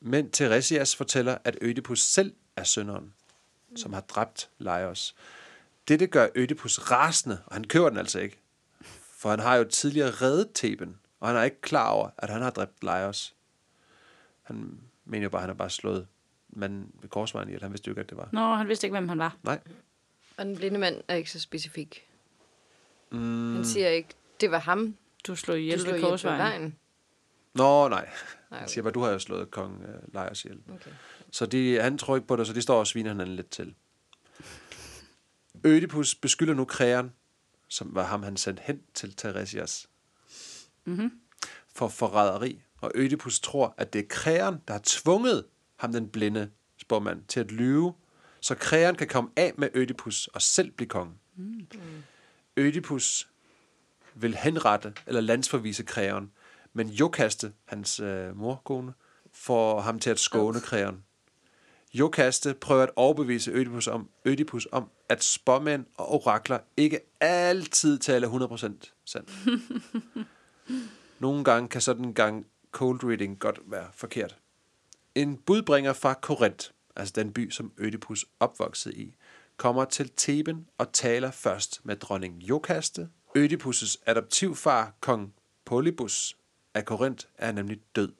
[0.00, 3.14] Men Teresias fortæller, at Ødipus selv er synderen,
[3.76, 5.14] som har dræbt Laios.
[5.88, 8.38] Dette gør Ødipus rasende, og han køber den altså ikke.
[9.18, 12.42] For han har jo tidligere reddet Theben, og han er ikke klar over, at han
[12.42, 13.34] har dræbt Laios.
[14.42, 16.06] Han mener jo bare, at han har bare slået
[16.48, 17.62] manden ved korsvejen ihjel.
[17.62, 18.28] Han vidste jo ikke, at det var.
[18.32, 19.36] Nå, han vidste ikke, hvem han var.
[19.42, 19.60] Nej.
[20.36, 22.06] Og den blinde mand er ikke så specifik.
[23.10, 23.54] Mm.
[23.54, 24.08] Han siger ikke,
[24.40, 26.38] det var ham, Du slog du ihjel slog ved korsvejen.
[26.38, 26.76] vejen.
[27.54, 28.08] Nå, nej.
[28.50, 30.60] Nej, Han siger bare, du har jo slået kong øh, Laios ihjel.
[30.74, 30.90] okay.
[31.30, 33.74] Så de, han tror ikke på det, så de står og sviner hinanden lidt til.
[35.64, 37.12] Ødipus beskylder nu Kreon,
[37.68, 39.86] som var ham, han sendte hen til Teresias,
[40.84, 41.10] Mm-hmm.
[41.74, 42.62] for forræderi.
[42.80, 45.44] Og Ødipus tror, at det er Kreon, der har tvunget
[45.76, 47.94] ham, den blinde spormand, til at lyve,
[48.40, 51.14] så Kreon kan komme af med Ødipus og selv blive konge.
[51.36, 51.66] Mm.
[52.56, 53.28] Ødipus
[54.14, 56.30] vil henrette eller landsforvise Kreon,
[56.72, 58.92] men Jokaste, hans øh, morkone,
[59.32, 61.04] får ham til at skåne Kreon.
[61.94, 68.28] Jokaste prøver at overbevise Ødipus om, Ødipus om, at spåmænd og orakler ikke altid taler
[68.28, 69.30] 100% sandt.
[71.18, 74.36] Nogle gange kan sådan en gang cold reading godt være forkert.
[75.14, 79.14] En budbringer fra Korinth, altså den by, som Ødipus opvoksede i,
[79.56, 83.08] kommer til Theben og taler først med dronning Jokaste.
[83.38, 85.34] Ødipus' adoptivfar, kong
[85.64, 86.36] Polybus
[86.74, 88.12] af Korinth, er nemlig død.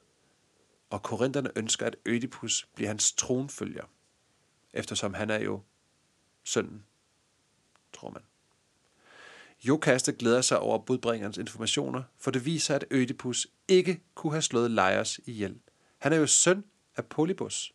[0.91, 3.83] Og korinterne ønsker, at Ødipus bliver hans tronfølger,
[4.73, 5.61] eftersom han er jo
[6.43, 6.85] sønnen,
[7.93, 8.21] tror man.
[9.63, 14.71] Jokaste glæder sig over budbringerens informationer, for det viser, at Ødipus ikke kunne have slået
[14.71, 15.59] Laios ihjel.
[15.97, 16.63] Han er jo søn
[16.95, 17.73] af Polybus.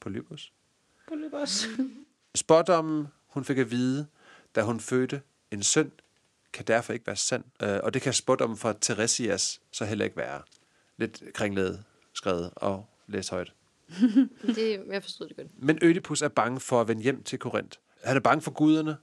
[0.00, 0.52] Polybus?
[1.08, 1.66] Polybos.
[2.34, 4.06] Spådommen, hun fik at vide,
[4.54, 5.92] da hun fødte en søn,
[6.52, 7.44] kan derfor ikke være sand.
[7.62, 10.42] Øh, Og det kan spådommen fra Teresias så heller ikke være.
[10.96, 11.84] Lidt kringlet
[12.22, 13.52] skrevet og læst højt.
[14.56, 15.46] Det, jeg forstod det godt.
[15.56, 17.78] Men Ødipus er bange for at vende hjem til Korinth.
[18.04, 18.96] Han er bange for guderne,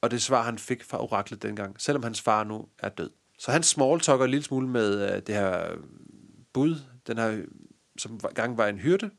[0.00, 3.10] og det svar, han fik fra oraklet dengang, selvom hans far nu er død.
[3.38, 5.66] Så han smalltalker en lille smule med øh, det her
[6.52, 7.42] bud, den her,
[7.98, 9.10] som gang var en hyrde,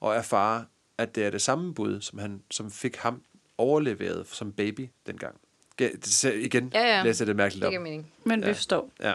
[0.00, 0.64] og erfarer,
[0.98, 3.22] at det er det samme bud, som, han, som fik ham
[3.58, 5.36] overleveret som baby dengang.
[5.78, 7.02] Det Igen Ja, ja.
[7.02, 7.70] læser det mærkeligt Det op.
[7.72, 8.12] giver mening.
[8.24, 8.52] Men vi Ja.
[8.52, 8.90] forstår.
[9.00, 9.14] Ja,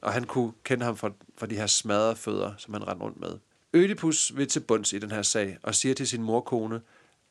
[0.00, 3.20] og han kunne kende ham fra, fra de her smadrede fødder, som han rendte rundt
[3.20, 3.38] med.
[3.72, 6.80] Ødipus vil til bunds i den her sag og siger til sin morkone,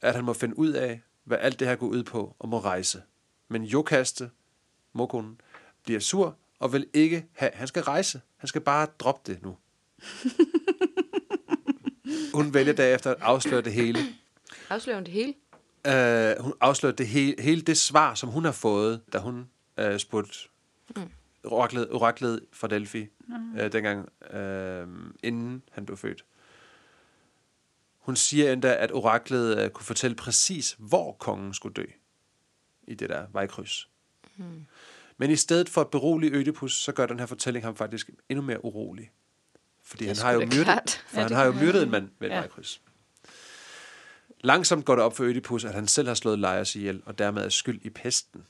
[0.02, 2.60] at han må finde ud af, hvad alt det her går ud på og må
[2.60, 3.02] rejse.
[3.48, 4.30] Men Jokaste,
[4.94, 5.42] morkonen,
[5.84, 8.22] bliver sur og vil ikke have, han skal rejse.
[8.38, 9.58] Han skal bare droppe det nu.
[12.34, 14.00] Hun vælger derefter at afsløre det hele.
[14.70, 15.34] Afslører hun det hele?
[15.88, 19.50] Uh, hun afslører det hele, hele det svar, som hun har fået, da hun
[19.82, 20.34] uh, spurgte
[20.96, 21.02] mm.
[21.48, 23.54] Oraklet, oraklet fra Delphi, mm.
[23.54, 24.88] uh, dengang, uh,
[25.24, 26.26] inden han blev født.
[27.98, 31.86] Hun siger endda, at oraklet uh, kunne fortælle præcis, hvor kongen skulle dø
[32.88, 33.90] i det der vejkryds.
[34.38, 34.66] Mm.
[35.18, 38.46] Men i stedet for at berolige Ødipus, så gør den her fortælling ham faktisk endnu
[38.46, 39.12] mere urolig.
[39.84, 42.34] Fordi han har jo myrdet, for Ja, han har jo myrdet en mand ved et
[42.34, 42.40] Ja.
[42.40, 42.82] vejkryds.
[44.42, 47.46] Langsomt går det op for Ødipus, at han selv har slået Laios ihjel, og dermed
[47.46, 48.46] er skyld i pesten.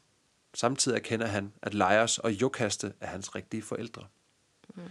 [0.57, 4.05] Samtidig erkender han, at Laios og Jokaste er hans rigtige forældre.
[4.75, 4.81] Mm.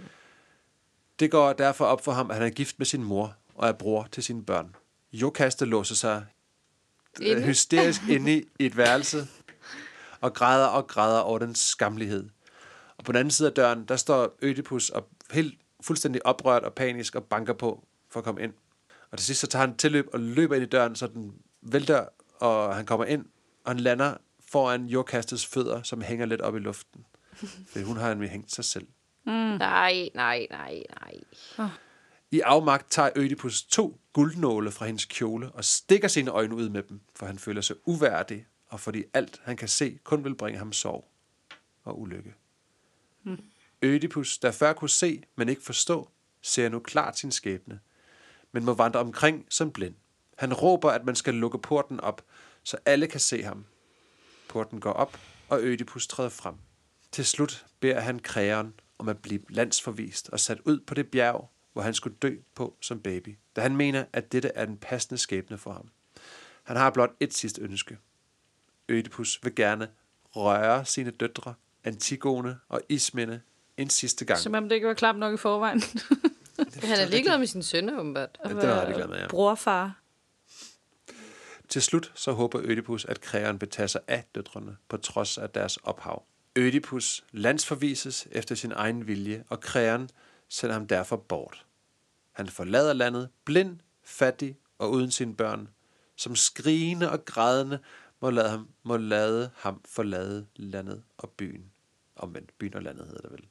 [1.18, 3.72] Det går derfor op for ham, at han er gift med sin mor og er
[3.72, 4.76] bror til sine børn.
[5.12, 6.26] Jokaste låser sig
[7.20, 7.30] Inde?
[7.30, 7.42] inde?
[7.42, 9.28] hysterisk inde i et værelse
[10.20, 12.28] og græder og græder over den skamlighed.
[12.98, 16.74] Og på den anden side af døren, der står Ødipus og helt fuldstændig oprørt og
[16.74, 18.52] panisk og banker på for at komme ind.
[19.10, 22.06] Og til sidst så tager han tilløb og løber ind i døren, så den vælter,
[22.40, 23.24] og han kommer ind,
[23.64, 24.14] og han lander
[24.50, 27.06] foran jordkastets fødder, som hænger lidt op i luften.
[27.72, 28.86] For hun har nemlig hængt sig selv.
[29.24, 29.32] Mm.
[29.32, 31.68] Nej, nej, nej, nej.
[32.30, 36.82] I afmagt tager Ødipus to guldnåle fra hendes kjole og stikker sine øjne ud med
[36.82, 40.58] dem, for han føler sig uværdig, og fordi alt han kan se kun vil bringe
[40.58, 41.08] ham sorg
[41.84, 42.34] og ulykke.
[43.22, 43.42] Mm.
[43.82, 46.08] Ødipus, der før kunne se, men ikke forstå,
[46.42, 47.80] ser nu klart sin skæbne,
[48.52, 49.94] men må vandre omkring som blind.
[50.38, 52.24] Han råber, at man skal lukke porten op,
[52.62, 53.64] så alle kan se ham.
[54.56, 56.54] Porten går op, og Ødipus træder frem.
[57.12, 61.50] Til slut beder han krægeren om at blive landsforvist og sat ud på det bjerg,
[61.72, 65.18] hvor han skulle dø på som baby, da han mener, at dette er den passende
[65.18, 65.88] skæbne for ham.
[66.62, 67.98] Han har blot et sidste ønske.
[68.88, 69.88] Ødipus vil gerne
[70.36, 71.54] røre sine døtre,
[71.84, 73.42] Antigone og Ismene,
[73.76, 74.38] en sidste gang.
[74.40, 75.82] Som om det ikke var klamt nok i forvejen.
[76.82, 78.38] Han er ligeglad med sin sønner, åbenbart.
[78.44, 79.28] Ja, det var jeg ligeglad med, ja.
[79.28, 80.00] Brorfar.
[81.68, 85.50] Til slut så håber Ødipus, at krægeren vil tage sig af døtrene, på trods af
[85.50, 86.24] deres ophav.
[86.56, 90.10] Ødipus landsforvises efter sin egen vilje, og krægeren
[90.48, 91.64] sender ham derfor bort.
[92.32, 95.68] Han forlader landet, blind, fattig og uden sine børn,
[96.16, 97.78] som skrigende og grædende
[98.20, 101.64] må lade ham, må lade ham forlade landet og byen.
[102.16, 103.44] Omvendt, byen og landet hedder det vel.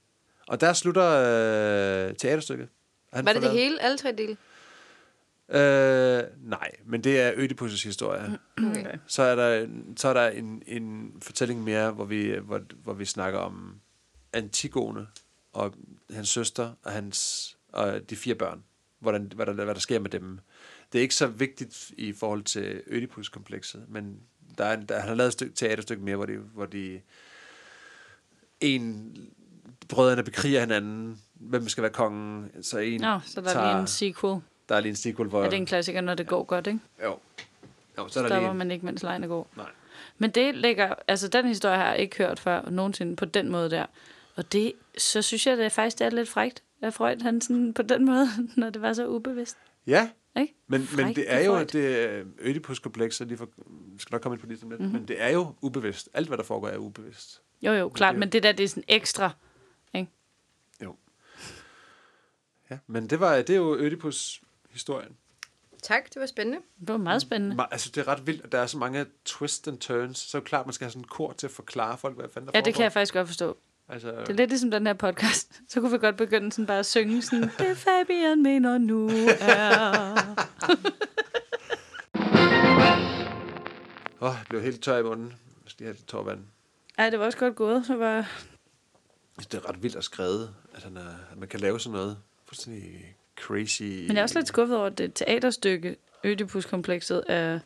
[0.47, 2.69] Og der slutter øh, teaterstykket.
[3.13, 3.81] Han Var det det forlader- hele?
[3.81, 4.37] Alle tre dele?
[5.49, 8.39] Øh, nej, men det er Ødipus' historie.
[8.57, 8.97] Okay.
[9.07, 9.67] Så er der,
[9.97, 13.79] så er der en, en fortælling mere, hvor vi, hvor, hvor vi snakker om
[14.33, 15.07] Antigone
[15.53, 15.73] og
[16.13, 18.63] hans søster og, hans, og de fire børn.
[18.99, 20.39] Hvordan, hvad, der, hvad der sker med dem.
[20.91, 24.19] Det er ikke så vigtigt i forhold til Ødipus-komplekset, men
[24.57, 27.01] der er, der, han har lavet et stykke, teaterstykke mere, hvor de, hvor de
[28.61, 29.15] en
[29.89, 33.87] brødrene bekriger hinanden, hvem skal være kongen, så en Nå, så der er lige en
[33.87, 34.41] sequel.
[34.69, 35.43] Der er lige en sequel, hvor...
[35.43, 36.79] Er det en klassiker, når det går godt, ikke?
[37.03, 37.19] Jo.
[37.97, 38.53] Jo, så er der Stopper lige...
[38.57, 39.45] man ikke, mens lejen er god.
[39.57, 39.69] Nej.
[40.17, 43.69] Men det ligger, altså den historie har jeg ikke hørt før nogensinde på den måde
[43.69, 43.85] der.
[44.35, 47.41] Og det, så synes jeg det er faktisk, det er lidt frægt, at Freud han
[47.41, 49.57] sådan på den måde, når det var så ubevidst.
[49.87, 50.09] Ja,
[50.39, 50.53] Ikke?
[50.67, 51.65] men, men Frækt det er af jo Freud.
[51.65, 53.49] det Ødipus-kompleks, lige for,
[53.99, 54.93] skal nok komme ind på det lidt, mm-hmm.
[54.93, 56.09] men det er jo ubevidst.
[56.13, 57.41] Alt, hvad der foregår, er ubevidst.
[57.61, 59.31] Jo, jo, klart, det- men det der, det er sådan ekstra.
[60.83, 60.95] Jo.
[62.71, 63.75] Ja, men det, var, det er jo
[64.75, 65.15] Ødipus-historien.
[65.83, 66.59] Tak, det var spændende.
[66.79, 67.67] Det var meget spændende.
[67.71, 70.17] Altså, det er ret vildt, at der er så mange twists and turns.
[70.17, 72.29] Så er det klart, man skal have sådan en kor til at forklare folk, hvad
[72.33, 72.75] fanden der Ja, det foregår.
[72.75, 73.57] kan jeg faktisk godt forstå.
[73.89, 75.53] Altså, Det er lidt ligesom den her podcast.
[75.69, 79.09] Så kunne vi godt begynde sådan bare at synge sådan, det Fabian mener nu
[79.39, 80.15] er...
[84.21, 85.25] åh, jeg blev helt tør i munden.
[85.27, 85.35] Jeg
[85.71, 86.39] skal lige have lidt tår vand.
[86.97, 87.85] Ej, det var også godt gået.
[87.85, 88.31] Så var...
[89.37, 92.17] Det er ret vildt at skrive, at, han er, at man kan lave sådan noget
[92.45, 93.81] fuldstændig crazy.
[93.83, 97.59] Men jeg er også lidt skuffet over, at det teaterstykke, Ødipus-komplekset, er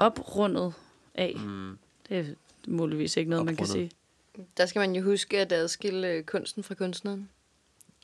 [0.00, 0.74] oprundet
[1.14, 1.34] af.
[1.36, 1.78] Mm.
[2.08, 2.24] Det er
[2.68, 3.90] muligvis ikke noget, man kan Oprundet.
[3.90, 4.46] sige.
[4.56, 7.28] Der skal man jo huske at adskille øh, kunsten fra kunstneren.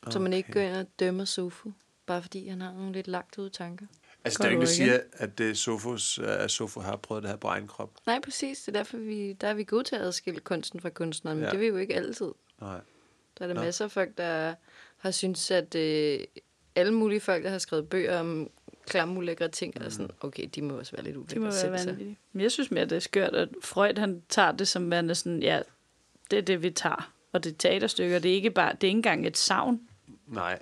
[0.03, 0.13] Okay.
[0.13, 1.73] Så man ikke går ind og dømmer Sofu,
[2.07, 3.87] bare fordi han har nogle lidt lagt ud tanker.
[4.25, 4.77] Altså, Går det er ikke, der igen?
[4.77, 7.91] siger, at det er Sofus, at Sofo har prøvet det her på egen krop.
[8.07, 8.59] Nej, præcis.
[8.61, 11.45] Det er derfor, vi, der er vi gode til at adskille kunsten fra kunstneren, men
[11.45, 11.51] ja.
[11.51, 12.33] det er vi jo ikke altid.
[12.61, 12.81] Nej.
[13.39, 13.61] Der er der Nå.
[13.61, 14.55] masser af folk, der
[14.99, 16.21] har syntes, at øh,
[16.77, 18.51] alle mulige folk, der har skrevet bøger om
[18.87, 19.85] klamme, ulækre ting, mm.
[19.85, 21.87] er sådan, okay, de må også være lidt ulækre Det må være selv, så.
[21.87, 22.19] vanvittigt.
[22.33, 25.43] Men jeg synes mere, det er skørt, at Freud han tager det som værende sådan,
[25.43, 25.61] ja,
[26.31, 27.13] det er det, vi tager.
[27.33, 29.81] Og det er teaterstykker, det er ikke bare, det er ikke engang et savn.
[30.27, 30.59] Nej.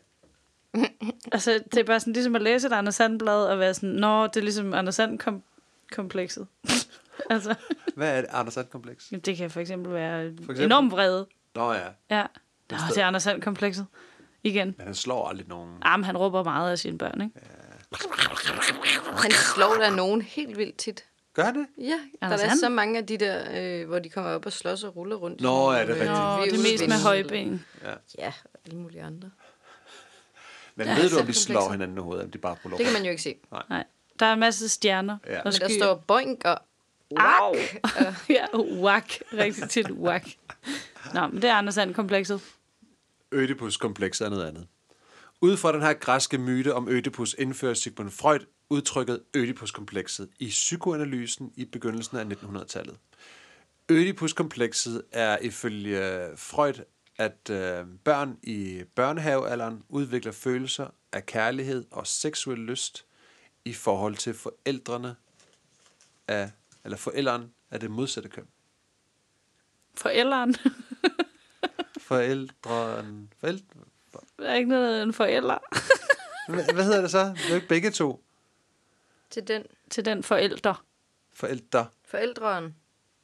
[1.33, 4.27] Altså, det er bare sådan ligesom at læse et Anders Sandblad og være sådan, nå,
[4.27, 5.43] det er ligesom Anders Sand kom-
[5.93, 6.47] komplekset.
[7.31, 7.55] altså,
[7.95, 8.31] Hvad er det?
[8.33, 9.13] Anders Sand-kompleks?
[9.13, 10.65] jamen, det kan for eksempel være For eksempel?
[10.65, 11.27] enormt vrede.
[11.55, 11.87] Nå ja.
[12.11, 12.27] Ja,
[12.71, 13.87] nå, det er Anders Sand komplekset.
[14.45, 14.75] Igen.
[14.79, 15.71] Men han slår aldrig nogen.
[15.83, 17.35] Ah, men han råber meget af sine børn, ikke?
[19.23, 21.05] Han slår der nogen helt vildt tit.
[21.35, 21.67] Gør det?
[21.79, 22.59] Ja, der Anders er Sand?
[22.59, 23.45] så mange af de der,
[23.81, 25.41] øh, hvor de kommer op og slås og ruller rundt.
[25.41, 26.53] Nå, ja, det er nogle, rigtigt.
[26.53, 27.65] Nå, det er mest med højben.
[27.85, 27.93] Ja.
[28.19, 29.31] Ja, og alle mulige andre.
[30.75, 31.45] Men Ja, ved du, om de Sand-komplekset.
[31.45, 33.35] slår hinanden i hovedet, eller de bare prøver Det kan man jo ikke se.
[33.71, 33.85] Nej,
[34.21, 35.19] der er en masse stjerner.
[35.27, 35.39] Ja.
[35.39, 36.59] og Men der står boink og
[37.17, 37.55] Au!
[38.29, 39.23] ja, whack.
[39.33, 40.27] Rigtig tit whack.
[41.15, 42.41] Nå, men det er Anders Sand komplekset.
[43.33, 44.67] Ødipus-komplekset er noget andet.
[45.41, 51.53] Ud fra den her græske myte om Ødipus indfører Sigmund Freud udtrykket Ødipus-komplekset i psykoanalysen
[51.57, 52.97] i begyndelsen af 1900-tallet.
[53.89, 56.85] Ødipus-komplekset er ifølge Freud,
[57.19, 63.07] at øh, børn i børnehavealderen udvikler følelser af kærlighed og seksuel lyst
[63.65, 65.17] i forhold til forældrene
[66.29, 66.51] af,
[66.85, 68.47] eller forældren af det modsatte køn.
[69.95, 70.57] Forældren.
[72.07, 73.33] Forældren...
[73.41, 73.81] Forældre,
[74.39, 75.59] der er ikke noget, en forælder
[76.49, 77.25] hvad, hedder det så?
[77.25, 78.25] Det er jo ikke begge to.
[79.31, 80.85] til den til den forælder.
[81.35, 81.87] Forældre.
[82.09, 82.75] forældren.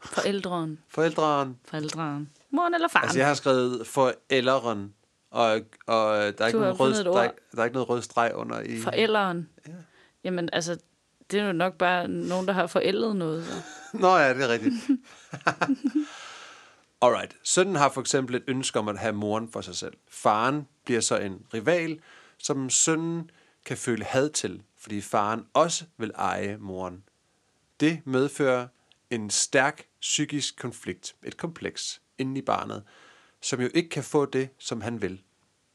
[0.05, 0.78] Forældren.
[0.89, 1.59] Forældren.
[1.64, 2.30] Forældren.
[2.51, 3.05] Moren eller faren?
[3.05, 4.95] Altså, jeg har skrevet forældren,
[5.30, 8.33] og, og der, er ikke nogen rød, der, er, der er ikke noget rød streg
[8.35, 8.80] under i...
[8.80, 9.49] Forældren.
[9.66, 9.72] Ja.
[10.24, 10.78] Jamen, altså,
[11.30, 13.47] det er jo nok bare nogen, der har forældet noget.
[13.47, 13.53] Så.
[13.99, 14.74] Nå ja, det er rigtigt.
[17.05, 17.37] Alright.
[17.43, 19.95] Sønnen har for eksempel et ønske om at have moren for sig selv.
[20.09, 22.01] Faren bliver så en rival,
[22.39, 23.31] som sønnen
[23.65, 27.05] kan føle had til, fordi faren også vil eje moren.
[27.81, 28.67] Det medfører
[29.11, 32.83] en stærk psykisk konflikt, et kompleks, inde i barnet,
[33.41, 35.23] som jo ikke kan få det, som han vil.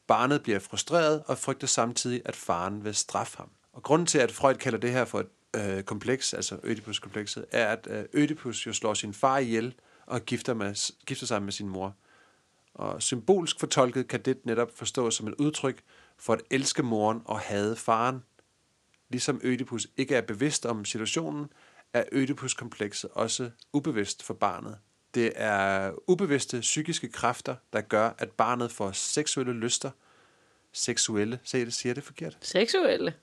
[0.08, 3.50] Barnet bliver frustreret og frygter samtidig, at faren vil straffe ham.
[3.74, 7.68] Og grunden til, at Freud kalder det her for et øh, kompleks, altså Ødipus-komplekset, er,
[7.68, 9.76] at øh, Ødipus jo slår sin far ihjel
[10.08, 11.96] og gifter, med, gifter sig med sin mor.
[12.74, 15.84] Og symbolsk fortolket kan det netop forstås som et udtryk
[16.18, 18.24] for at elske moren og hade faren.
[19.10, 21.48] Ligesom Ødipus ikke er bevidst om situationen,
[21.94, 24.78] er Ødipus-komplekset også ubevidst for barnet.
[25.14, 29.92] Det er ubevidste psykiske kræfter, der gør, at barnet får seksuelle lyster.
[30.74, 32.38] Seksuelle, se det, siger det forkert?
[32.42, 33.14] Seksuelle.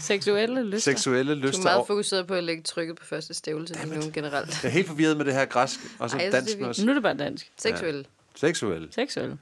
[0.00, 0.92] Seksuelle lyster.
[0.92, 1.62] Seksuelle Du er lyster.
[1.62, 4.62] meget fokuseret på at lægge trykket på første stavelse lige nu generelt.
[4.62, 6.84] Jeg er helt forvirret med det her græsk, og så Ej, synes, dansk er også.
[6.84, 7.52] Nu er det bare dansk.
[7.56, 8.06] Seksuel.
[8.34, 8.88] Seksuelle.
[8.92, 9.38] Seksuelle.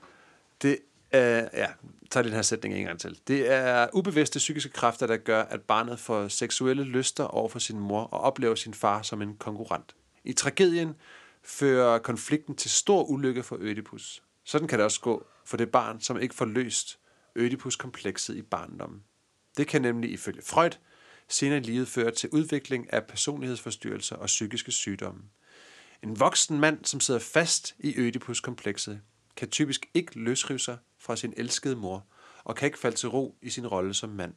[0.63, 0.79] Det
[1.13, 1.67] er, ja,
[2.11, 3.19] tag den her sætning en gang til.
[3.29, 7.79] Det er ubevidste psykiske kræfter, der gør, at barnet får seksuelle lyster over for sin
[7.79, 9.95] mor og oplever sin far som en konkurrent.
[10.25, 10.95] I tragedien
[11.43, 14.23] fører konflikten til stor ulykke for Ødipus.
[14.45, 16.99] Sådan kan det også gå for det barn, som ikke får løst
[17.39, 19.05] Ødipuskomplekset i barndommen.
[19.57, 20.71] Det kan nemlig ifølge Freud
[21.29, 25.23] senere i livet føre til udvikling af personlighedsforstyrrelser og psykiske sygdomme.
[26.03, 29.01] En voksen mand, som sidder fast i Ødipuskomplekset,
[29.37, 32.07] kan typisk ikke løsrive sig fra sin elskede mor
[32.45, 34.35] og kan ikke falde til ro i sin rolle som mand.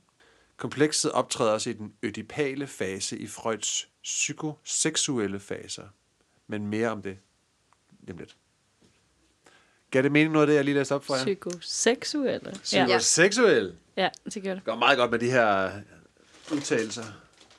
[0.57, 5.87] Komplekset optræder også i den ødipale fase i Freuds psykoseksuelle faser.
[6.47, 7.17] Men mere om det
[8.07, 8.37] lidt.
[9.91, 11.23] Gav det mening noget af det, jeg lige læste op for jer?
[11.23, 12.49] Psykoseksuelle.
[12.73, 12.85] Ja.
[12.85, 13.75] Psykoseksuel.
[13.97, 14.55] ja, det gør det.
[14.55, 15.71] Det går meget godt med de her
[16.53, 17.03] udtalelser.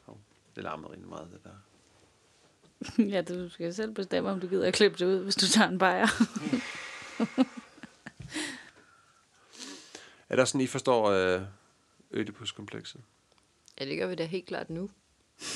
[0.06, 0.16] Oh,
[0.56, 1.50] det larmer rigtig meget, det der.
[3.14, 5.68] Ja, du skal selv bestemme, om du gider at klippe det ud, hvis du tager
[5.68, 6.06] en bajer.
[10.28, 11.42] Er der sådan, I forstår øh,
[12.10, 13.00] Ødipus-komplekset?
[13.80, 14.90] Ja, det gør vi da helt klart nu.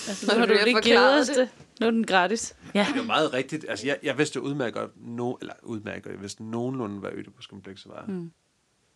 [0.09, 1.49] Altså, Når nu har du du lige givet os det.
[1.81, 2.57] Nu er den gratis.
[2.75, 2.87] Ja.
[2.89, 3.67] Det er jo meget rigtigt.
[3.69, 8.05] Altså, jeg, jeg vidste jo udmærket no, eller udmærket jeg vidste nogenlunde, hvad Ødipus-komplekset var.
[8.09, 8.33] Mm.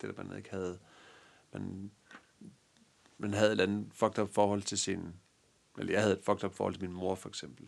[0.01, 0.77] Det der, man ikke havde...
[1.53, 1.91] Man,
[3.17, 4.99] man havde et eller andet fucked up forhold til sin...
[5.79, 7.65] Eller jeg havde et fucked up forhold til min mor, for eksempel.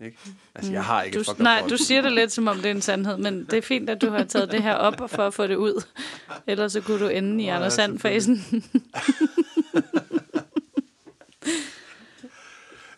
[0.00, 0.18] Ikke?
[0.54, 2.48] Altså, jeg har ikke Du, et fucked up nej, forhold du siger det lidt, som
[2.48, 4.74] om det er en sandhed, men det er fint, at du har taget det her
[4.74, 5.84] op for at få det ud.
[6.46, 8.36] Ellers så kunne du ende i Anders Sand-fasen.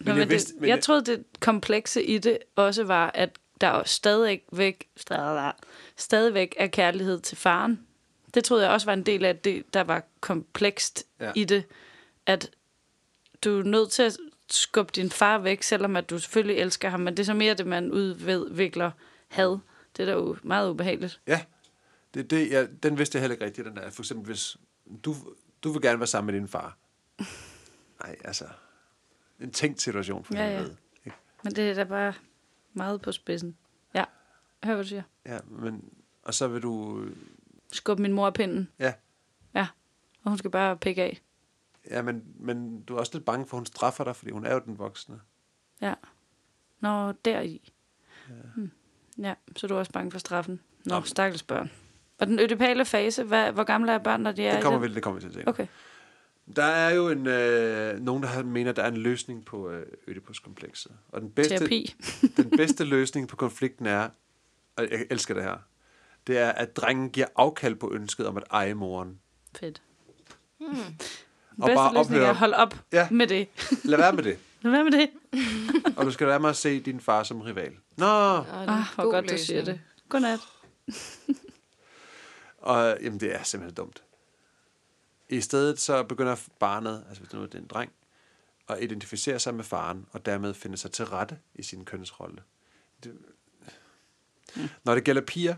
[0.09, 3.39] Men Nå, jeg, vidste, det, men jeg troede, det komplekse i det også var, at
[3.61, 5.53] der stadigvæk, stadig,
[5.97, 7.81] stadigvæk er kærlighed til faren.
[8.35, 11.33] Det troede jeg også var en del af det, der var komplekst ja.
[11.35, 11.65] i det.
[12.27, 12.51] At
[13.45, 14.17] du er nødt til at
[14.51, 17.55] skubbe din far væk, selvom at du selvfølgelig elsker ham, men det er så mere
[17.55, 18.91] det, man udvikler
[19.29, 19.59] had.
[19.97, 21.21] Det er da jo meget ubehageligt.
[21.27, 21.41] Ja,
[22.15, 23.91] det, det, ja, den vidste jeg heller ikke rigtigt, den der.
[23.91, 24.57] For eksempel, hvis
[25.05, 25.17] du,
[25.63, 26.79] du vil gerne være sammen med din far.
[28.05, 28.45] Nej, altså,
[29.41, 30.66] en tænkt situation for Ja, ja, ja.
[31.05, 31.16] Ikke?
[31.45, 32.12] Men det er da bare
[32.72, 33.57] meget på spidsen.
[33.95, 34.05] Ja,
[34.64, 35.03] hør hvad du siger.
[35.26, 35.84] Ja, men,
[36.22, 37.05] og så vil du,
[37.72, 38.68] Skub min mor af pinden.
[38.78, 38.93] ja,
[39.55, 39.66] Ja,
[40.24, 41.22] og hun skal bare pikke af.
[41.91, 44.45] ja men, men du er også lidt bange for, at hun straffer dig, fordi hun
[44.47, 45.20] er jo den voksne.
[45.80, 45.95] Ja.
[46.80, 47.72] Nå, deri.
[48.28, 48.34] Ja.
[48.57, 48.70] Hmm.
[49.18, 50.61] ja, så er du også bange for straffen.
[50.84, 51.03] Nå, Nå.
[51.05, 51.70] Stakkels børn.
[52.18, 54.89] Og den ødipale fase, hvad, hvor gamle er børn, når de er Det kommer, i
[54.89, 55.49] vi, det kommer vi til senere.
[55.49, 55.66] Okay.
[56.57, 59.87] Der er jo en, øh, nogen, der har- mener, der er en løsning på øh,
[60.09, 60.93] Ødipus-komplekset.
[61.09, 61.95] Og den bedste, Terapi.
[62.37, 64.09] den bedste løsning på konflikten er,
[64.77, 65.57] og jeg elsker det her,
[66.27, 69.19] det er, at drengen giver afkald på ønsket om at eje moren.
[69.61, 69.83] Fedt.
[70.59, 70.69] Hmm.
[70.77, 70.85] Den
[71.57, 73.09] bedste bare løsning er at holde op Ja.
[73.11, 73.49] med det.
[73.85, 74.39] Lad være med det.
[74.61, 75.11] Hvad med det?
[75.97, 77.73] Og du skal lade være med at se din far som rival.
[77.97, 79.81] Nå, Og det er en Ah, hvor godt du siger det.
[80.09, 80.41] Godnat.
[82.59, 84.03] og jamen, det er simpelthen dumt.
[85.29, 87.93] I stedet så begynder barnet, altså hvis det nu er det er en dreng,
[88.68, 92.43] at identificere sig med faren, og dermed finde sig til rette i sin kønsrolle.
[93.05, 93.18] Det,
[94.85, 95.55] når det gælder piger,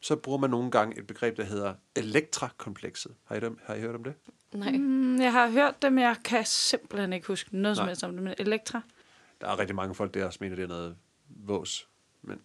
[0.00, 3.14] så bruger man nogle gange et begreb, der hedder elektrakomplekset.
[3.24, 4.14] Har I, dem, har I hørt om det?
[4.52, 4.72] Nej.
[4.72, 7.90] Mm, jeg har hørt det, men jeg kan simpelthen ikke huske noget som Nej.
[7.90, 8.22] helst om det.
[8.22, 8.80] Men Elektra?
[9.40, 10.96] Der er rigtig mange folk, der også mener, det er noget
[11.28, 11.88] vås.
[12.22, 12.40] Men,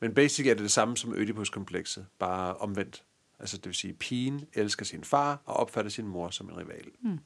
[0.00, 3.04] men basic er det det samme som Ødipus-komplekset, bare omvendt.
[3.42, 6.90] Altså det vil sige, pigen elsker sin far og opfatter sin mor som en rival.
[7.00, 7.18] Mm.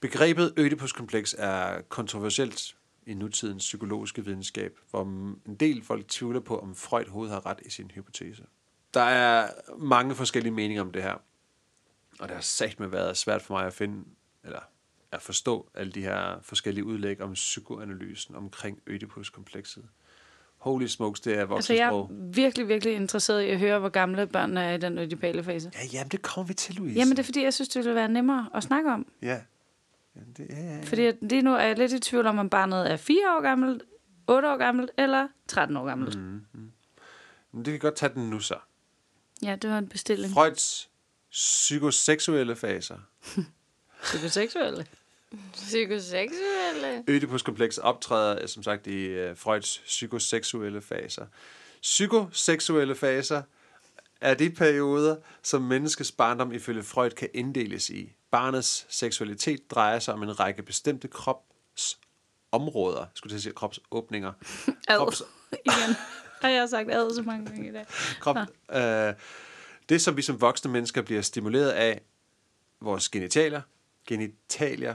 [0.00, 5.02] Begrebet Ødipus-kompleks er kontroversielt i nutidens psykologiske videnskab, hvor
[5.46, 8.46] en del folk tvivler på, om Freud overhovedet har ret i sin hypotese.
[8.94, 11.16] Der er mange forskellige meninger om det her,
[12.18, 14.04] og det har sagt med været svært for mig at finde,
[14.44, 14.60] eller
[15.12, 19.88] at forstå alle de her forskellige udlæg om psykoanalysen omkring Oedipus-komplekset.
[20.60, 22.16] Holy smokes, det er Altså, jeg voksensprog.
[22.16, 25.70] er virkelig, virkelig interesseret i at høre, hvor gamle børnene er i den ødipale fase.
[25.74, 26.98] Ja, jamen, det kommer vi til, Louise.
[26.98, 29.06] Jamen, det er fordi, jeg synes, det ville være nemmere at snakke om.
[29.22, 29.40] Ja.
[30.16, 30.82] ja, det, ja, ja, ja.
[30.84, 33.82] Fordi lige nu er jeg lidt i tvivl om, om barnet er 4 år gammelt,
[34.28, 36.18] 8 år gammelt eller 13 år gammelt.
[36.18, 36.40] Mm.
[37.52, 38.56] Men det kan godt tage den nu så.
[39.42, 40.32] Ja, det var en bestilling.
[40.34, 40.90] Freuds
[41.30, 42.98] psykoseksuelle faser.
[44.02, 44.86] Psykoseksuelle.
[45.52, 47.04] Psykoseksuelle.
[47.08, 51.26] Ødipuskompleks optræder, øh, som sagt, i øh, Freuds psykoseksuelle faser.
[51.82, 53.42] Psykoseksuelle faser
[54.20, 58.12] er de perioder, som menneskets barndom ifølge Freud kan inddeles i.
[58.30, 64.32] Barnets seksualitet drejer sig om en række bestemte kropsområder, skulle jeg sige kropsåbninger.
[64.88, 64.98] Ad.
[64.98, 65.22] Krops,
[65.66, 65.96] Igen.
[66.40, 67.86] Har jeg sagt ad så mange gange i dag.
[68.20, 68.36] krop,
[68.72, 69.14] øh,
[69.88, 72.02] det, som vi som voksne mennesker bliver stimuleret af,
[72.80, 73.60] vores genitalier,
[74.06, 74.94] genitalier,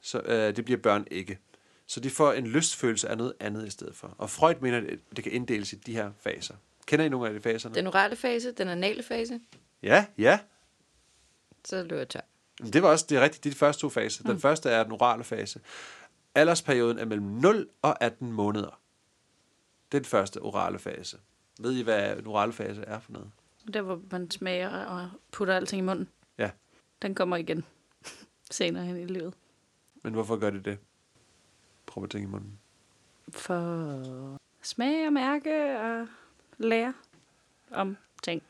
[0.00, 1.38] så øh, det bliver børn ikke.
[1.86, 4.14] Så de får en lystfølelse af noget andet i stedet for.
[4.18, 6.54] Og Freud mener, at det kan inddeles i de her faser.
[6.86, 7.74] Kender I nogle af de faserne?
[7.74, 9.40] Den orale fase, den anale fase,
[9.82, 10.38] Ja, ja.
[11.64, 12.20] så løber jeg tør.
[12.72, 14.24] Det var også det er rigtigt, de første to faser.
[14.24, 15.60] Den første er den orale fase.
[16.34, 18.80] Aldersperioden er mellem 0 og 18 måneder.
[19.92, 21.18] Det er den første orale fase.
[21.60, 23.30] Ved I, hvad en orale fase er for noget?
[23.74, 26.08] Der, hvor man smager og putter alting i munden.
[26.38, 26.50] Ja.
[27.02, 27.64] Den kommer igen
[28.50, 29.34] senere hen i livet.
[30.02, 30.78] Men hvorfor gør det det?
[31.86, 32.58] Prøv at tænke i munden.
[33.32, 36.08] For smage og mærke og
[36.58, 36.94] lære
[37.70, 38.42] om ting.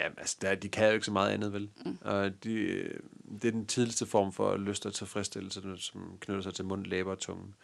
[0.00, 1.70] Ja, altså, der, de kan jo ikke så meget andet, vel?
[1.84, 1.98] Mm.
[2.00, 3.00] Og de, øh,
[3.42, 7.10] det er den tidligste form for lyst og tilfredsstillelse, som knytter sig til mund, læber
[7.10, 7.54] og tunge.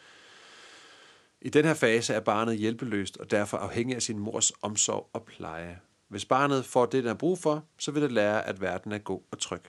[1.41, 5.24] I den her fase er barnet hjælpeløst og derfor afhængig af sin mors omsorg og
[5.24, 5.80] pleje.
[6.09, 8.99] Hvis barnet får det, den har brug for, så vil det lære, at verden er
[8.99, 9.62] god og tryg.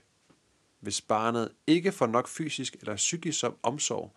[0.81, 4.15] Hvis barnet ikke får nok fysisk eller psykisk omsorg,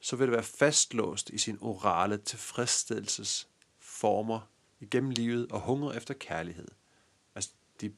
[0.00, 4.40] så vil det være fastlåst i sin orale tilfredsstillelsesformer
[4.80, 6.68] igennem livet og hunger efter kærlighed.
[7.34, 7.50] Altså,
[7.80, 7.92] de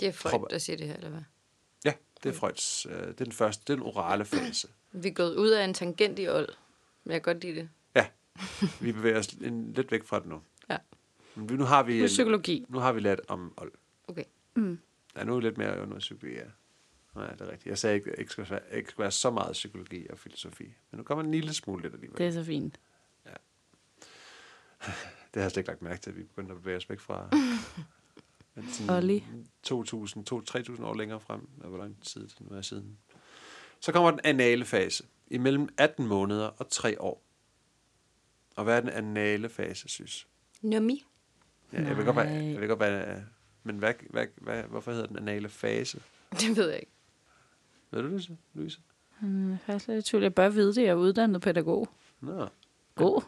[0.00, 1.22] Det er Freud, Prøv- der siger det her, eller hvad?
[1.84, 1.92] Ja,
[2.22, 2.86] det er Freuds.
[2.86, 4.68] Øh, det er den første, det er den orale fase.
[4.92, 6.48] Vi er gået ud af en tangent i old,
[7.04, 7.68] men jeg kan godt lide det.
[7.94, 8.06] Ja,
[8.80, 10.42] vi bevæger os en, lidt væk fra det nu.
[10.70, 10.76] Ja.
[11.34, 12.64] Men nu har vi, Nu psykologi.
[12.68, 13.72] nu har vi lært om old.
[14.08, 14.24] Okay.
[15.16, 16.44] Ja, nu er lidt mere noget psykologi, ja.
[17.16, 17.66] Nej, det er rigtigt.
[17.66, 20.18] Jeg sagde ikke, at det ikke skulle være, ikke skulle være så meget psykologi og
[20.18, 20.64] filosofi.
[20.90, 22.18] Men nu kommer en lille smule lidt alligevel.
[22.18, 22.80] Det er så fint.
[25.34, 27.00] Det har jeg slet ikke lagt mærke til, at vi begyndte at bevæge os væk
[27.00, 27.28] fra.
[28.96, 29.24] Olli.
[29.66, 29.74] 2.000,
[30.76, 32.98] 2-3.000 år længere frem, og hvor lang tid det nu er siden.
[33.80, 37.22] Så kommer den anale fase, imellem 18 måneder og 3 år.
[38.56, 40.26] Og hvad er den anale fase, synes?
[40.62, 41.04] Nummi.
[41.72, 42.52] Ja, jeg ved godt, hvad, Nej.
[42.52, 43.22] jeg ved godt, hvad,
[43.62, 46.02] men hvad, hvad, hvad, hvorfor hedder den anale fase?
[46.32, 46.92] Det ved jeg ikke.
[47.96, 48.80] Ved du det, Louise?
[49.20, 50.22] Hmm, Jeg er faktisk lidt i tvivl.
[50.22, 50.82] Jeg bør vide det.
[50.82, 51.88] Jeg er uddannet pædagog.
[52.20, 52.48] Nå.
[52.94, 53.22] God.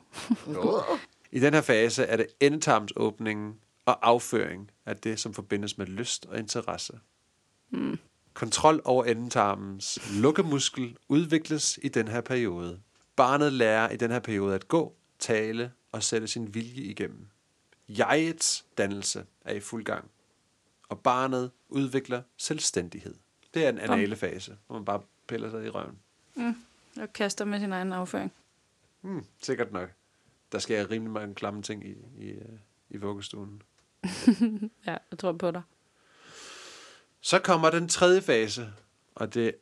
[1.32, 3.54] I den her fase er det endetarmsåbningen
[3.86, 6.98] og afføring af det, som forbindes med lyst og interesse.
[7.70, 7.98] Mm.
[8.34, 12.80] Kontrol over endetarmens lukkemuskel udvikles i den her periode.
[13.16, 17.26] Barnet lærer i den her periode at gå, tale og sætte sin vilje igennem.
[17.88, 20.10] Jegets dannelse er i fuld gang,
[20.88, 23.14] og barnet udvikler selvstændighed.
[23.58, 25.98] Det er en anale fase, hvor man bare piller sig i røven.
[27.00, 28.32] Og kaster med sin egen afføring.
[29.00, 29.90] Hmm, sikkert nok.
[30.52, 32.58] Der sker rimelig mange klamme ting i, i, øh,
[32.90, 33.62] i vuggestuen.
[34.86, 35.62] Ja, jeg tror på dig.
[37.20, 38.72] Så kommer den tredje fase,
[39.14, 39.54] og det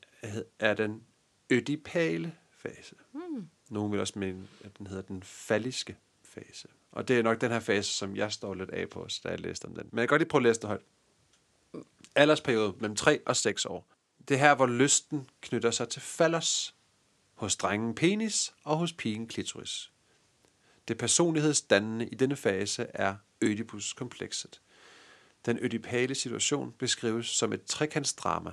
[0.58, 1.02] er den
[1.50, 2.94] ødipale fase.
[3.12, 3.48] Mm.
[3.70, 6.68] Nogle vil også mene, at den hedder den falliske fase.
[6.92, 9.40] Og det er nok den her fase, som jeg står lidt af på, da jeg
[9.40, 9.88] læste om den.
[9.92, 10.82] Men jeg kan godt lige prøve at læse det højt.
[12.16, 13.86] Aldersperiode mellem 3 og 6 år.
[14.28, 16.74] Det er her, hvor lysten knytter sig til fallos.
[17.34, 19.92] Hos drengen penis og hos pigen klitoris.
[20.88, 24.60] Det personlighedsdannende i denne fase er Ødipus-komplekset.
[25.46, 28.52] Den ødipale situation beskrives som et trekantsdrama,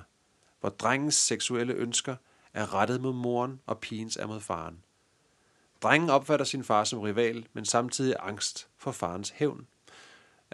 [0.60, 2.16] hvor drengens seksuelle ønsker
[2.54, 4.84] er rettet mod moren, og pigens er mod faren.
[5.82, 9.66] Drengen opfatter sin far som rival, men samtidig angst for farens hævn.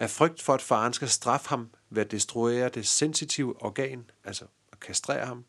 [0.01, 4.45] Af frygt for, at faren skal straffe ham ved at destruere det sensitive organ, altså
[4.71, 5.45] at kastrere ham,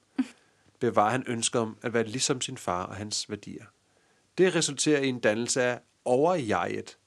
[0.80, 3.64] bevarer han ønsket om at være ligesom sin far og hans værdier.
[4.38, 6.98] Det resulterer i en dannelse af overjeget.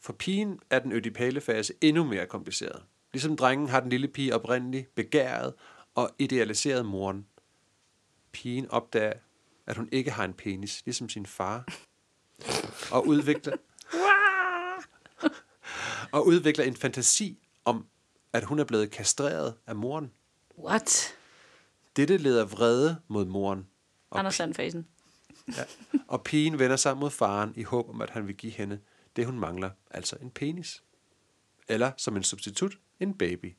[0.00, 2.82] For pigen er den ødipale fase endnu mere kompliceret.
[3.12, 5.54] Ligesom drengen har den lille pige oprindeligt begæret
[5.94, 7.26] og idealiseret moren.
[8.32, 9.18] Pigen opdager,
[9.66, 11.64] at hun ikke har en penis, ligesom sin far.
[12.92, 13.56] og udvikler,
[16.12, 17.86] og udvikler en fantasi om,
[18.32, 20.12] at hun er blevet kastreret af moren.
[20.58, 21.14] What?
[21.96, 23.66] Dette leder vrede mod moren,
[24.10, 24.86] og, Anders Sandfasen.
[25.56, 25.64] ja,
[26.08, 28.80] og pigen vender sig mod faren i håb om, at han vil give hende
[29.16, 30.82] det, hun mangler, altså en penis.
[31.68, 33.56] Eller som en substitut, en baby.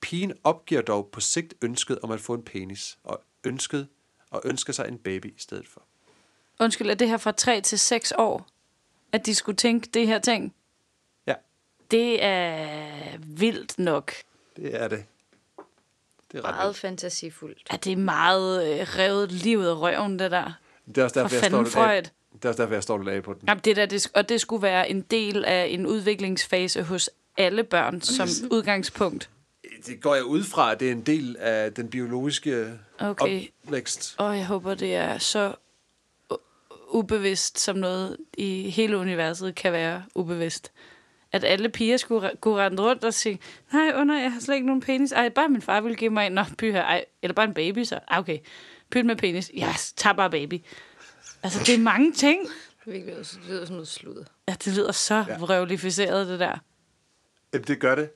[0.00, 3.88] Pigen opgiver dog på sigt ønsket om at få en penis, og ønsket
[4.30, 5.82] og ønsker sig en baby i stedet for.
[6.60, 8.46] Undskyld, er det her fra 3 til 6 år,
[9.12, 10.54] at de skulle tænke det her ting?
[11.92, 14.12] Ja, Det er vildt nok.
[14.56, 15.04] det er det.
[16.32, 16.78] Det er ret Meget vildt.
[16.78, 17.58] fantasifuldt.
[17.70, 20.52] At det er meget øh, revet livet af røven, det der.
[20.88, 22.02] Det er også derfor, For jeg står lidt af.
[22.32, 23.42] Det er også derfor, jeg står lidt af på den.
[23.48, 27.64] Jamen, det der, det, og det skulle være en del af en udviklingsfase hos alle
[27.64, 29.30] børn som udgangspunkt.
[29.86, 33.42] Det går jeg ud fra, at det er en del af den biologiske Okay.
[33.66, 34.14] opvækst.
[34.18, 35.54] Og jeg håber, det er så
[36.90, 40.72] ubevidst, som noget i hele universet kan være ubevidst.
[41.32, 43.38] At alle piger skulle kunne rende rundt og sige,
[43.72, 45.12] nej, under, jeg har slet ikke nogen penis.
[45.12, 46.32] Ej, bare min far ville give mig en.
[46.32, 46.82] Nå, by her.
[46.82, 47.98] Ej, eller bare en baby, så.
[48.08, 48.38] Ah, okay.
[48.90, 49.50] Pyt med penis.
[49.56, 50.60] Ja, yes, tag bare baby.
[51.42, 52.48] Altså, det er mange ting.
[52.84, 53.04] Det
[53.48, 54.24] lyder, som noget sludder.
[54.48, 55.24] Ja, det lyder så Ja.
[55.28, 55.38] ja.
[55.38, 56.58] vrøvlificeret, det der.
[57.52, 58.10] Jamen, det gør det.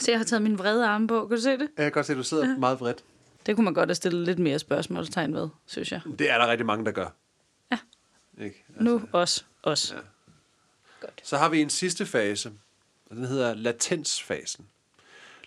[0.00, 1.26] Så jeg har taget min vrede arme på.
[1.26, 1.60] Kan du se det?
[1.76, 2.56] Jeg kan godt se, at du sidder ja.
[2.56, 3.04] meget vredt.
[3.46, 6.00] Det kunne man godt have stillet lidt mere spørgsmålstegn ved, synes jeg.
[6.18, 7.08] Det er der rigtig mange, der gør.
[7.72, 7.78] Ja.
[8.44, 8.64] Ikke?
[8.68, 9.46] Altså, Nu os.
[9.62, 9.92] Os.
[9.96, 10.00] Ja.
[11.22, 12.52] Så har vi en sidste fase,
[13.06, 14.68] og den hedder latensfasen.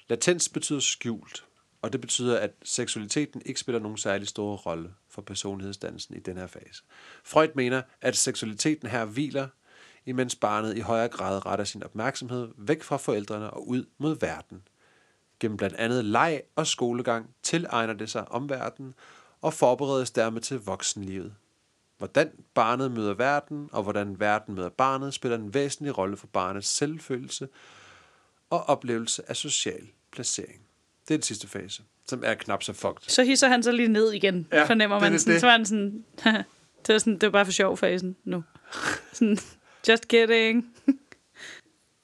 [0.08, 1.46] Latens betyder skjult,
[1.82, 6.38] og det betyder, at seksualiteten ikke spiller nogen særlig stor rolle for personlighedsdannelsen i den
[6.38, 6.84] her fase.
[7.24, 9.48] Freud mener, at seksualiteten her hviler,
[10.06, 14.68] imens barnet i højere grad retter sin opmærksomhed væk fra forældrene og ud mod verden.
[15.40, 18.94] Gennem blandt andet leg og skolegang tilegner det sig omverdenen
[19.42, 21.36] og forberedes dermed til voksenlivet.
[22.02, 26.68] Hvordan barnet møder verden, og hvordan verden møder barnet, spiller en væsentlig rolle for barnets
[26.68, 27.48] selvfølelse
[28.50, 30.62] og oplevelse af social placering.
[31.08, 32.98] Det er den sidste fase, som er knap så fucked.
[33.10, 35.12] Så hisser han sig lige ned igen, Ja, ja, fornemmer det er man.
[35.12, 35.42] lidt Sådan, det.
[35.42, 36.06] så var han sådan,
[36.88, 38.44] det var, sådan, det var bare for sjov fasen nu.
[39.14, 39.38] Sådan,
[39.90, 40.66] just kidding.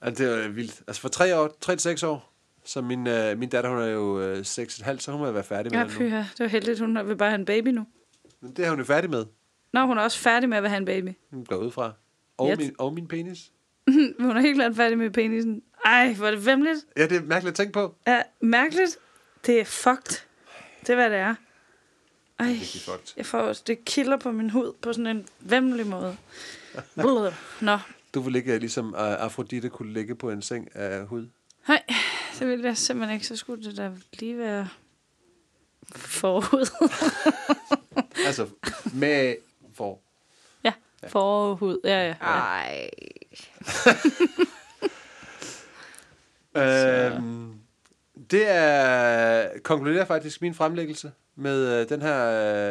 [0.05, 0.81] Ja, det er vildt.
[0.87, 2.33] Altså for tre år, tre til seks år,
[2.65, 5.21] så min, øh, min datter, hun er jo øh, seks og et halvt, så hun
[5.21, 5.99] må være færdig med Ja, det nu.
[5.99, 7.85] pyha, det var heldigt, hun vil bare have en baby nu.
[8.41, 9.25] Men det er hun jo færdig med,
[9.73, 11.09] Nå, hun er også færdig med at have en baby.
[11.31, 11.93] hun går ud fra.
[12.37, 12.57] Og, Yes.
[12.57, 13.51] min, og min penis.
[14.19, 15.61] Hun er helt klart færdig med penisen.
[15.85, 16.77] Ej, hvor er det vemmeligt.
[16.97, 17.95] Ja, det er mærkeligt at tænke på.
[18.07, 18.97] Ja, mærkeligt.
[19.45, 20.21] Det er fucked.
[20.81, 21.35] Det er, hvad det er.
[22.39, 22.55] Ej,
[23.17, 26.17] jeg får også, det kilder på min hud på sådan en vemmelig måde.
[27.61, 27.77] Nå,
[28.13, 31.27] Du vil ikke ligesom uh, Afrodite kunne ligge på en seng af hud.
[31.67, 31.83] nej,
[32.39, 33.27] det vil jeg simpelthen ikke.
[33.27, 34.67] Så skulle det da lige være
[35.95, 36.87] forhud.
[38.25, 38.47] Altså
[38.93, 39.35] med
[39.77, 40.01] for.
[40.63, 40.73] ja,
[41.07, 41.79] forhud.
[41.83, 42.07] Ja, ja.
[42.07, 42.13] ja.
[42.21, 42.89] Ej.
[46.55, 47.59] Øhm,
[48.31, 52.25] det er konkluderer faktisk min fremlæggelse med øh, den her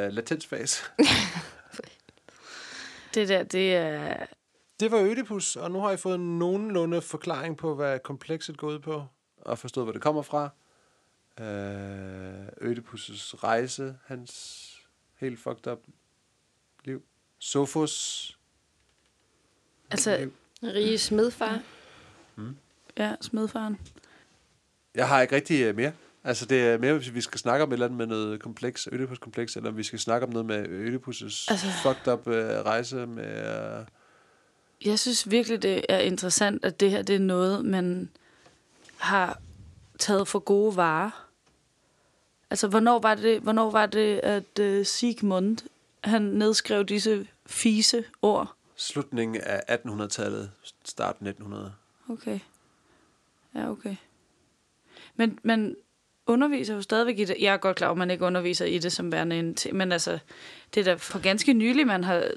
[0.07, 0.83] øh, latensfase.
[3.15, 4.17] Det der, det er...
[4.81, 8.79] Det var Ødipus, og nu har I fået nogenlunde forklaring på, hvad komplekset går ud
[8.79, 9.05] på,
[9.37, 10.49] og forstået, hvor det kommer fra.
[11.41, 14.63] Øh, Ødipus' rejse, hans
[15.21, 15.79] helt fucked up
[17.47, 17.51] liv.
[17.51, 18.33] Sofus
[19.91, 20.33] Altså, liv.
[20.75, 21.61] Rige smedfar.
[22.97, 23.79] ja, smedfaren.
[24.95, 25.93] Jeg har ikke rigtig øh, mere.
[26.25, 28.89] Altså, det er mere, hvis vi skal snakke om et eller andet med noget kompleks,
[28.93, 33.07] Ødipus-kompleks, eller om vi skal snakke om noget med Ødipus' altså, fucked up øh, rejse
[33.07, 33.79] med...
[33.81, 33.85] Øh,
[34.85, 38.11] Jeg synes virkelig, det er interessant, at det her det er noget, man
[38.97, 39.41] har
[39.99, 41.27] taget for gode varer.
[42.51, 45.59] Altså, hvornår var det, hvornår var det at uh, Sigmund
[46.05, 48.57] han nedskrev disse fise ord?
[48.77, 50.51] slutningen af 1800-tallet,
[50.85, 51.73] start 1900.
[52.09, 52.39] Okay.
[53.55, 53.97] Ja, okay.
[55.17, 55.77] Men man
[56.27, 57.37] underviser jo stadigvæk i det.
[57.41, 59.77] Jeg er godt klar over, at man ikke underviser i det som værende en ting,
[59.77, 60.19] men altså,
[60.75, 62.31] det er da for ganske nylig, man har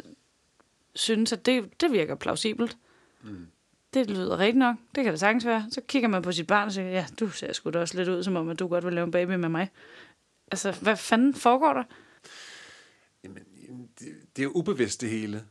[0.96, 2.78] synes, at det, det virker plausibelt.
[3.24, 3.48] Mm.
[3.94, 4.76] Det lyder rigtigt nok.
[4.96, 5.66] Det kan det sagtens være.
[5.72, 8.10] Så kigger man på sit barn og siger, ja, du ser sgu da også lidt
[8.10, 9.70] ud, som om, at du godt vil lave en baby med mig.
[10.52, 11.84] Altså, hvad fanden foregår der?
[14.00, 15.44] Det, det er jo ubevidst det hele.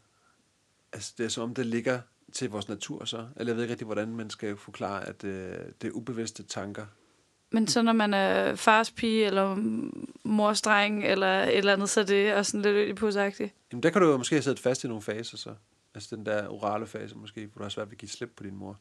[0.93, 2.01] Altså, det er som om, det ligger
[2.33, 3.27] til vores natur så.
[3.37, 6.87] Eller jeg ved ikke rigtig, hvordan man skal forklare, at øh, det er ubevidste tanker.
[7.51, 9.57] Men så når man er fars pige, eller
[10.23, 13.55] mors dreng, eller et eller andet, så er det også sådan lidt ødipusagtigt.
[13.73, 15.55] Jamen, der kan du jo måske have siddet fast i nogle faser så.
[15.95, 18.43] Altså den der orale fase måske, hvor du har svært ved at give slip på
[18.43, 18.81] din mor.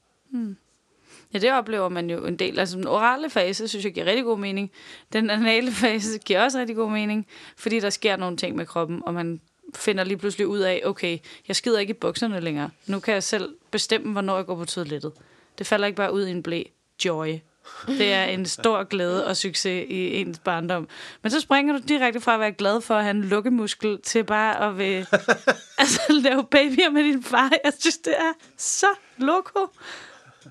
[1.34, 2.60] Ja, det oplever man jo en del.
[2.60, 4.72] Altså den orale fase, synes jeg giver rigtig god mening.
[5.14, 7.28] Den anale fase giver også rigtig god mening,
[7.58, 9.42] fordi der sker nogle ting med kroppen, og man
[9.76, 12.70] finder lige pludselig ud af, okay, jeg skider ikke i bukserne længere.
[12.88, 15.12] Nu kan jeg selv bestemme, hvornår jeg går på toilettet.
[15.58, 16.64] Det falder ikke bare ud i en blæ.
[17.06, 17.40] Joy.
[17.88, 20.88] Det er en stor glæde og succes i ens barndom.
[21.22, 24.24] Men så springer du direkte fra at være glad for at have en lukkemuskel til
[24.24, 25.08] bare at vil,
[25.78, 27.52] altså, lave babyer med din far.
[27.64, 28.88] Jeg synes, det er så
[29.18, 29.60] loko.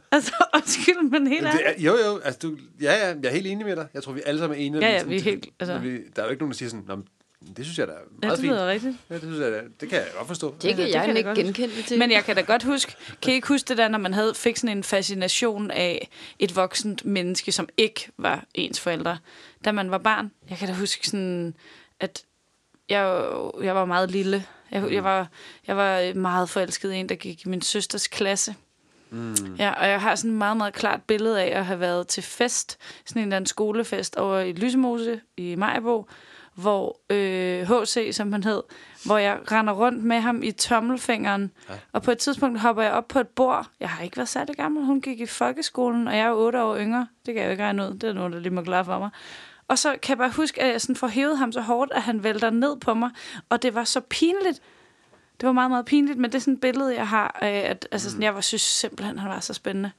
[0.13, 1.63] Altså, undskyld, men helt ærligt.
[1.67, 3.87] er, jo, jo, altså du, ja, ja, jeg er helt enig med dig.
[3.95, 4.87] Jeg tror, vi alle sammen er enige.
[4.87, 6.69] Ja, ja, Sådan, vi er helt- altså- vi, der er jo ikke nogen, der siger
[6.69, 7.07] sådan, "Nå, men
[7.57, 8.53] det synes jeg da er Ja, meget det fint.
[8.53, 8.97] lyder rigtigt.
[9.11, 10.55] Ja, det synes jeg da, det kan jeg godt forstå.
[10.63, 11.63] Det kan det jeg kan jeg ikke godt huske.
[11.63, 11.99] genkende til.
[11.99, 12.93] Men jeg kan da godt huske,
[13.23, 16.57] kan I ikke huske det der, når man havde, fik sådan en fascination af et
[16.57, 19.19] voksent menneske, som ikke var ens forældre,
[19.65, 20.31] da man var barn?
[20.51, 21.55] Jeg kan da huske sådan,
[22.01, 22.23] at
[22.89, 23.23] jeg,
[23.63, 24.45] jeg var meget lille.
[24.71, 25.29] Jeg, jeg, var,
[25.67, 28.55] jeg var meget forelsket i en, der gik i min søsters klasse.
[29.11, 29.55] Mm.
[29.59, 32.23] Ja, og jeg har sådan et meget, meget klart billede af at have været til
[32.23, 36.07] fest, sådan en eller anden skolefest over i Lysemose i Majbo,
[36.55, 38.63] hvor øh, HC, som han hed,
[39.05, 41.75] hvor jeg render rundt med ham i tommelfingeren, ja.
[41.93, 43.67] og på et tidspunkt hopper jeg op på et bord.
[43.81, 46.77] Jeg har ikke været særlig gammel, hun gik i folkeskolen, og jeg er otte år
[46.79, 47.07] yngre.
[47.27, 48.99] Det kan jeg jo ikke regne ud, det er nogen, der lige må klare for
[48.99, 49.11] mig.
[49.69, 52.03] Og så kan jeg bare huske, at jeg sådan får hævet ham så hårdt, at
[52.03, 53.11] han vælter ned på mig,
[53.49, 54.63] og det var så pinligt.
[55.41, 57.89] Det var meget, meget pinligt, men det er sådan et billede, jeg har af, at
[57.91, 59.91] altså, sådan, jeg var, synes simpelthen, han var så spændende.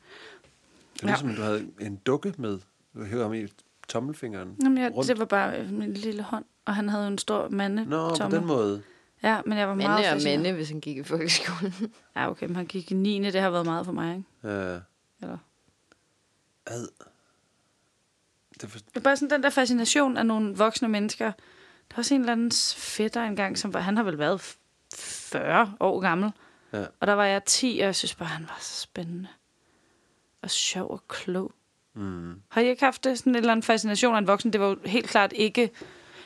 [0.93, 2.59] Det er ligesom, du havde en dukke med.
[2.95, 3.47] Du hævde ham i
[3.87, 4.55] tommelfingeren.
[4.63, 5.07] Jamen, jeg, rundt.
[5.07, 8.29] det var bare øh, min lille hånd, og han havde en stor mande Nå, på
[8.29, 8.83] den måde.
[9.23, 10.21] Ja, men jeg var meget Mande og.
[10.23, 11.73] Mande, hvis han gik i folkeskolen.
[12.15, 13.31] Ja, okay, men han gik i 9.
[13.31, 14.53] Det har været meget for mig, ikke?
[14.57, 14.79] Ja.
[15.21, 15.37] Eller?
[16.65, 16.87] Ad.
[18.61, 18.79] Det for...
[18.79, 21.25] Det er bare sådan den der fascination af nogle voksne mennesker.
[21.25, 24.57] Der var også en eller anden fætter engang, som var, han har vel været
[24.95, 26.31] 40 år gammel.
[26.73, 26.85] Ja.
[26.99, 29.27] Og der var jeg 10, og jeg synes bare, han var så spændende.
[30.41, 31.51] Og sjov og klog.
[31.95, 32.41] Mm.
[32.49, 34.53] Har I ikke haft det, sådan en eller anden fascination af en voksen?
[34.53, 35.69] Det var jo helt klart ikke...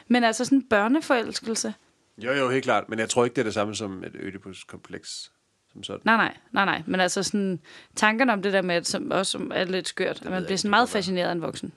[0.08, 1.74] Men altså sådan en børneforelskelse.
[2.18, 2.90] Jo, jo, helt klart.
[2.90, 5.32] Men jeg tror ikke, det er det samme som et Ødipus-kompleks.
[5.72, 6.02] Som sådan.
[6.04, 6.84] Nej, nej, nej, nej.
[6.86, 7.60] Men altså sådan
[7.96, 10.42] tankerne om det der med, at som, også som er lidt skørt, at ved man
[10.42, 11.74] bliver ikke, sådan det meget fascineret af en voksen.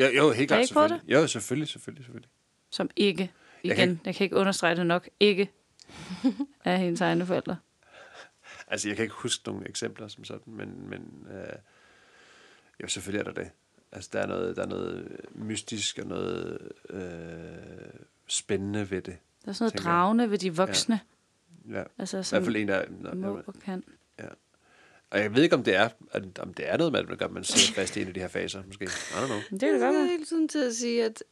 [0.00, 1.02] Jo, jo, helt klart, ikke selvfølgelig.
[1.08, 2.30] Jo, selvfølgelig, selvfølgelig, selvfølgelig.
[2.70, 3.30] Som ikke, igen,
[3.64, 5.50] Jeg kan kan, jeg kan ikke understrege det nok, ikke
[6.64, 7.56] er hendes egne forældre.
[8.66, 11.56] Altså, jeg kan ikke huske nogle eksempler som sådan, men, men øh,
[12.82, 13.50] jo, selvfølgelig er der det.
[13.92, 17.02] Altså, der er noget, der er noget mystisk og noget øh,
[18.26, 19.16] spændende ved det.
[19.44, 19.82] Der er sådan noget jeg.
[19.82, 21.00] dragende ved de voksne.
[21.70, 21.82] Ja.
[21.98, 23.14] Altså, I hvert som fald en, der...
[23.14, 23.84] må og kan.
[25.10, 25.88] og jeg ved ikke, om det er,
[26.38, 28.14] om det er noget med, at man gør, at man sidder fast i en af
[28.14, 28.84] de her faser, måske.
[28.84, 29.38] I don't know.
[29.50, 31.22] Men det kan det godt Jeg er hele tiden til at sige, at,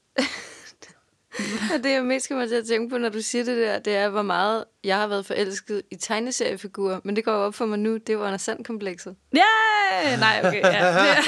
[1.74, 3.96] at det, jeg mest kommer til at tænke på, når du siger det der, det
[3.96, 7.00] er, hvor meget jeg har været forelsket i tegneseriefigurer.
[7.04, 9.16] Men det går op for mig nu, det var Anders Sand-komplekset.
[9.36, 10.20] Yeah!
[10.20, 10.68] Nej, okay, ja.
[10.70, 10.78] Det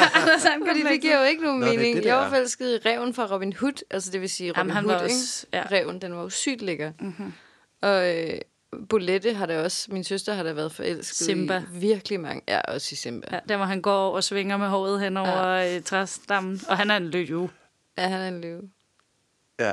[0.00, 1.94] er Anders Sand Fordi det giver jo ikke nogen Nå, mening.
[1.96, 2.28] det, det jeg var er.
[2.28, 5.02] forelsket i reven fra Robin Hood, altså det vil sige Robin Jamen, han Hood, var
[5.02, 5.14] ikke?
[5.14, 5.46] også...
[5.52, 5.62] Ja.
[5.72, 6.92] Reven, den var jo sygt lækker.
[7.00, 7.32] Mm-hmm.
[7.82, 8.38] Og øh,
[8.88, 11.58] Bolette har da også, min søster har da været forelsket Simba.
[11.58, 12.42] i virkelig mange.
[12.48, 13.26] Ja, også i Simba.
[13.32, 15.80] ja, der hvor han går og svinger med håret hen over ja.
[15.80, 16.60] træstammen.
[16.68, 17.50] Og han er en løve.
[17.98, 18.62] Ja, han er en løve.
[19.60, 19.72] Ja.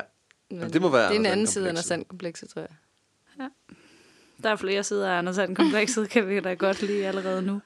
[0.52, 2.50] Men Jamen, det må være Det er en anden side af Anders Sand-komplekset.
[2.50, 3.50] Sand-komplekset, tror jeg.
[4.44, 7.62] Der er flere sider af Anders Sand komplekset, kan vi da godt lide allerede nu.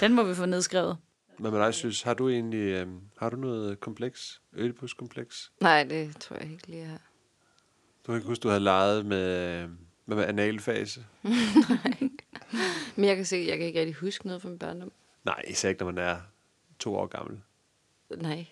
[0.00, 0.96] Den må vi få nedskrevet.
[1.38, 2.02] Hvad med dig, synes?
[2.02, 2.86] Har du egentlig øh,
[3.18, 4.40] har du noget kompleks?
[4.52, 5.52] Ødipus-kompleks?
[5.60, 7.00] Nej, det tror jeg ikke lige, jeg har.
[8.06, 9.68] Du kan ikke huske, du havde leget med, øh,
[10.06, 11.04] med, med analfase?
[12.96, 14.92] Men jeg kan se, jeg kan ikke rigtig huske noget fra min barndom.
[15.24, 16.16] Nej, især ikke, når man er
[16.78, 17.40] to år gammel.
[18.16, 18.20] Nej.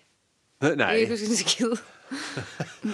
[0.61, 0.69] Nej.
[0.69, 1.71] Jeg kan ikke huske en skid.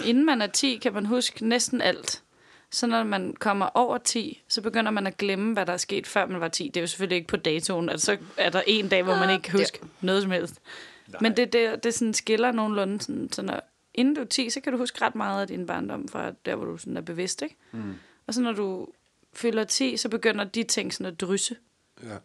[0.06, 2.22] Inden man er 10, kan man huske næsten alt.
[2.70, 6.06] Så når man kommer over 10, så begynder man at glemme, hvad der er sket,
[6.06, 6.64] før man var 10.
[6.68, 7.88] Det er jo selvfølgelig ikke på datoen.
[7.88, 10.60] Altså, så er der en dag, hvor man ikke kan huske noget som helst.
[11.08, 11.18] Nej.
[11.20, 13.00] Men det, det, det sådan skiller nogenlunde.
[13.00, 13.60] Sådan, så når,
[13.94, 16.56] inden du er 10, så kan du huske ret meget af din barndom fra der,
[16.56, 17.42] hvor du sådan er bevidst.
[17.42, 17.56] Ikke?
[17.72, 17.94] Mm.
[18.26, 18.88] Og så når du
[19.32, 21.56] fylder 10, så begynder de ting sådan at drysse.
[22.02, 22.16] Ja.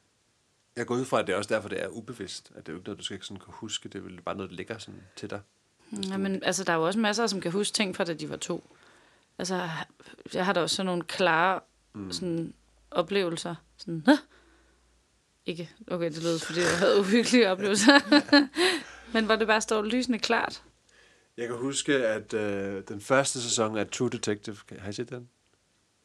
[0.76, 2.52] Jeg går ud fra, at det er også derfor, det er ubevidst.
[2.56, 3.90] At det er jo ikke noget, du skal ikke sådan kunne huske.
[3.90, 5.42] Det er vel bare noget, der ligger sådan til dig.
[6.10, 8.30] Ja, men altså, der er jo også masser, som kan huske ting fra, da de
[8.30, 8.76] var to.
[9.38, 9.70] Altså,
[10.34, 11.60] jeg har da også sådan nogle klare
[11.94, 12.12] mm.
[12.12, 12.54] sådan,
[12.92, 13.56] oplevelser.
[13.78, 14.14] Sådan, Hå!
[15.46, 18.00] Ikke, okay, det lød, fordi jeg havde uhyggelige oplevelser.
[19.14, 20.64] men hvor det bare står lysende klart.
[21.38, 25.30] Jeg kan huske, at øh, den første sæson af True Detective, har I set den?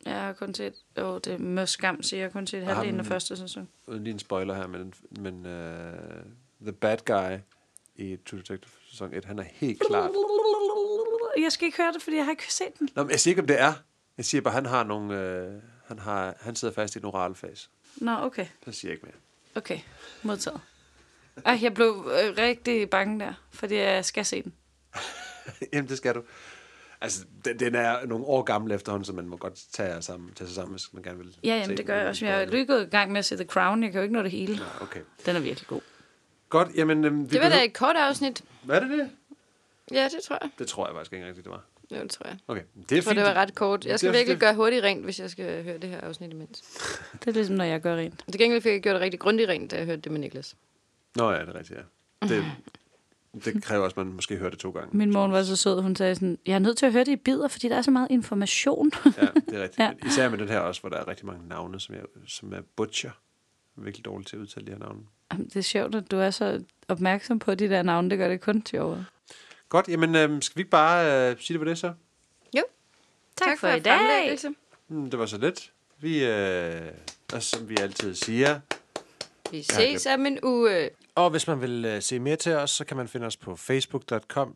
[0.05, 3.07] Jeg har kun set, åh, det er med skam, siger jeg kun set halvdelen af
[3.07, 3.68] første sæson.
[3.86, 7.39] Uden lige en spoiler her, men, men uh, The Bad Guy
[7.97, 10.11] i True Detective sæson 1, han er helt klart...
[11.38, 12.88] Jeg skal ikke høre det, fordi jeg har ikke set den.
[12.94, 13.72] Nå, men jeg siger ikke, om det er.
[14.16, 15.20] Jeg siger bare, han har nogle...
[15.20, 15.53] Øh,
[15.86, 17.68] han, har, han sidder fast i en oral fase.
[17.96, 18.46] Nå, okay.
[18.64, 19.16] Så siger jeg ikke mere.
[19.55, 19.78] Okay,
[20.22, 20.61] modtaget.
[21.44, 24.55] Ej, jeg blev øh, rigtig bange der, fordi jeg skal se den.
[25.72, 26.22] Jamen, det skal du.
[27.01, 30.49] Altså, den, den er nogle år gammel efterhånden, så man må godt tage, sammen, tage
[30.49, 32.26] sig sammen, hvis man gerne vil Ja, jamen, det gør jeg også.
[32.26, 33.82] Jeg er lige gået i gang med at se The Crown.
[33.82, 34.55] Jeg kan jo ikke nå det hele.
[34.55, 35.01] Ja, okay.
[35.26, 35.80] Den er virkelig god.
[36.49, 37.05] Godt, jamen...
[37.05, 38.44] Øhm, vi Det var da behøver- et kort afsnit.
[38.62, 39.11] Hvad er det det?
[39.90, 40.51] Ja, det tror jeg.
[40.59, 41.64] Det tror jeg faktisk ikke rigtigt, det var.
[41.90, 42.36] Jo, det tror jeg.
[42.49, 43.16] Okay, det er Jeg tror, fint.
[43.16, 43.86] det var ret kort.
[43.86, 46.30] Jeg skal Det virkelig det- gøre hurtigt rent, hvis jeg skal høre det her afsnit
[46.32, 46.62] imens.
[47.20, 48.24] Det er ligesom, når jeg gør rent.
[48.32, 50.57] Til gengæld fik jeg gjort det rigtig grundigt rent, da jeg hørte det med Niklas.
[51.16, 51.78] Nå ja, det er rigtigt,
[52.22, 52.26] ja.
[52.28, 52.44] Det,
[53.44, 54.96] det kræver også, at man måske hører det to gange.
[54.96, 55.80] Min morgen var så sød.
[55.82, 57.82] Hun sagde sådan, jeg er nødt til at høre det i bidder, fordi der er
[57.82, 58.90] så meget information.
[59.05, 59.78] Ja, det er rigtigt.
[59.78, 59.84] Ja.
[60.03, 60.07] ja.
[60.07, 62.61] Især med den her også, hvor der er rigtig mange navne, som, jeg, som er
[62.76, 63.11] butcher.
[63.76, 65.01] Jeg er virkelig dårlig til at udtale de her navne.
[65.33, 68.11] Jamen, det er sjovt, at du er så opmærksom på de der navne.
[68.11, 69.05] Det gør det kun til over.
[69.68, 71.93] Godt, jamen øhm, skal vi ikke bare øh, sige det på det så?
[72.57, 72.62] Jo.
[73.37, 74.39] Tak for i dag.
[74.87, 75.72] Hmm, det var så let.
[76.01, 76.93] Vi, øh,
[77.33, 78.61] og som vi altid siger.
[79.51, 80.91] Vi ses om en uge.
[81.14, 83.57] Og hvis man vil øh, se mere til os, så kan man finde os på
[83.57, 84.55] facebook.com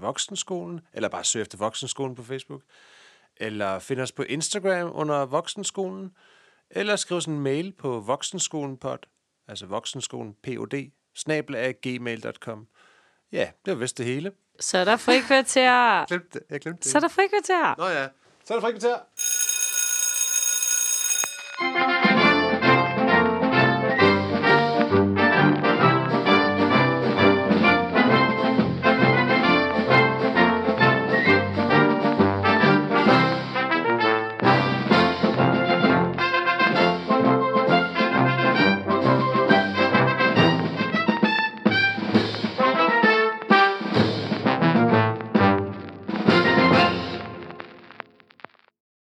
[0.00, 2.62] voksenskolen, eller bare søge efter voksenskolen på Facebook,
[3.36, 6.12] eller finde os på Instagram under voksenskolen,
[6.70, 8.98] eller skrive sådan en mail på voksenskolenpod,
[9.48, 12.66] altså voksenskolen pod, snabel af gmail.com.
[13.32, 14.32] Ja, det var vist det hele.
[14.60, 16.04] Så er der frikvarter.
[16.08, 16.42] Glemte det.
[16.50, 16.90] Jeg glemte det.
[16.90, 17.74] Så er der frikvarter.
[17.78, 18.08] Nå ja,
[18.44, 18.98] så er der frikvarter.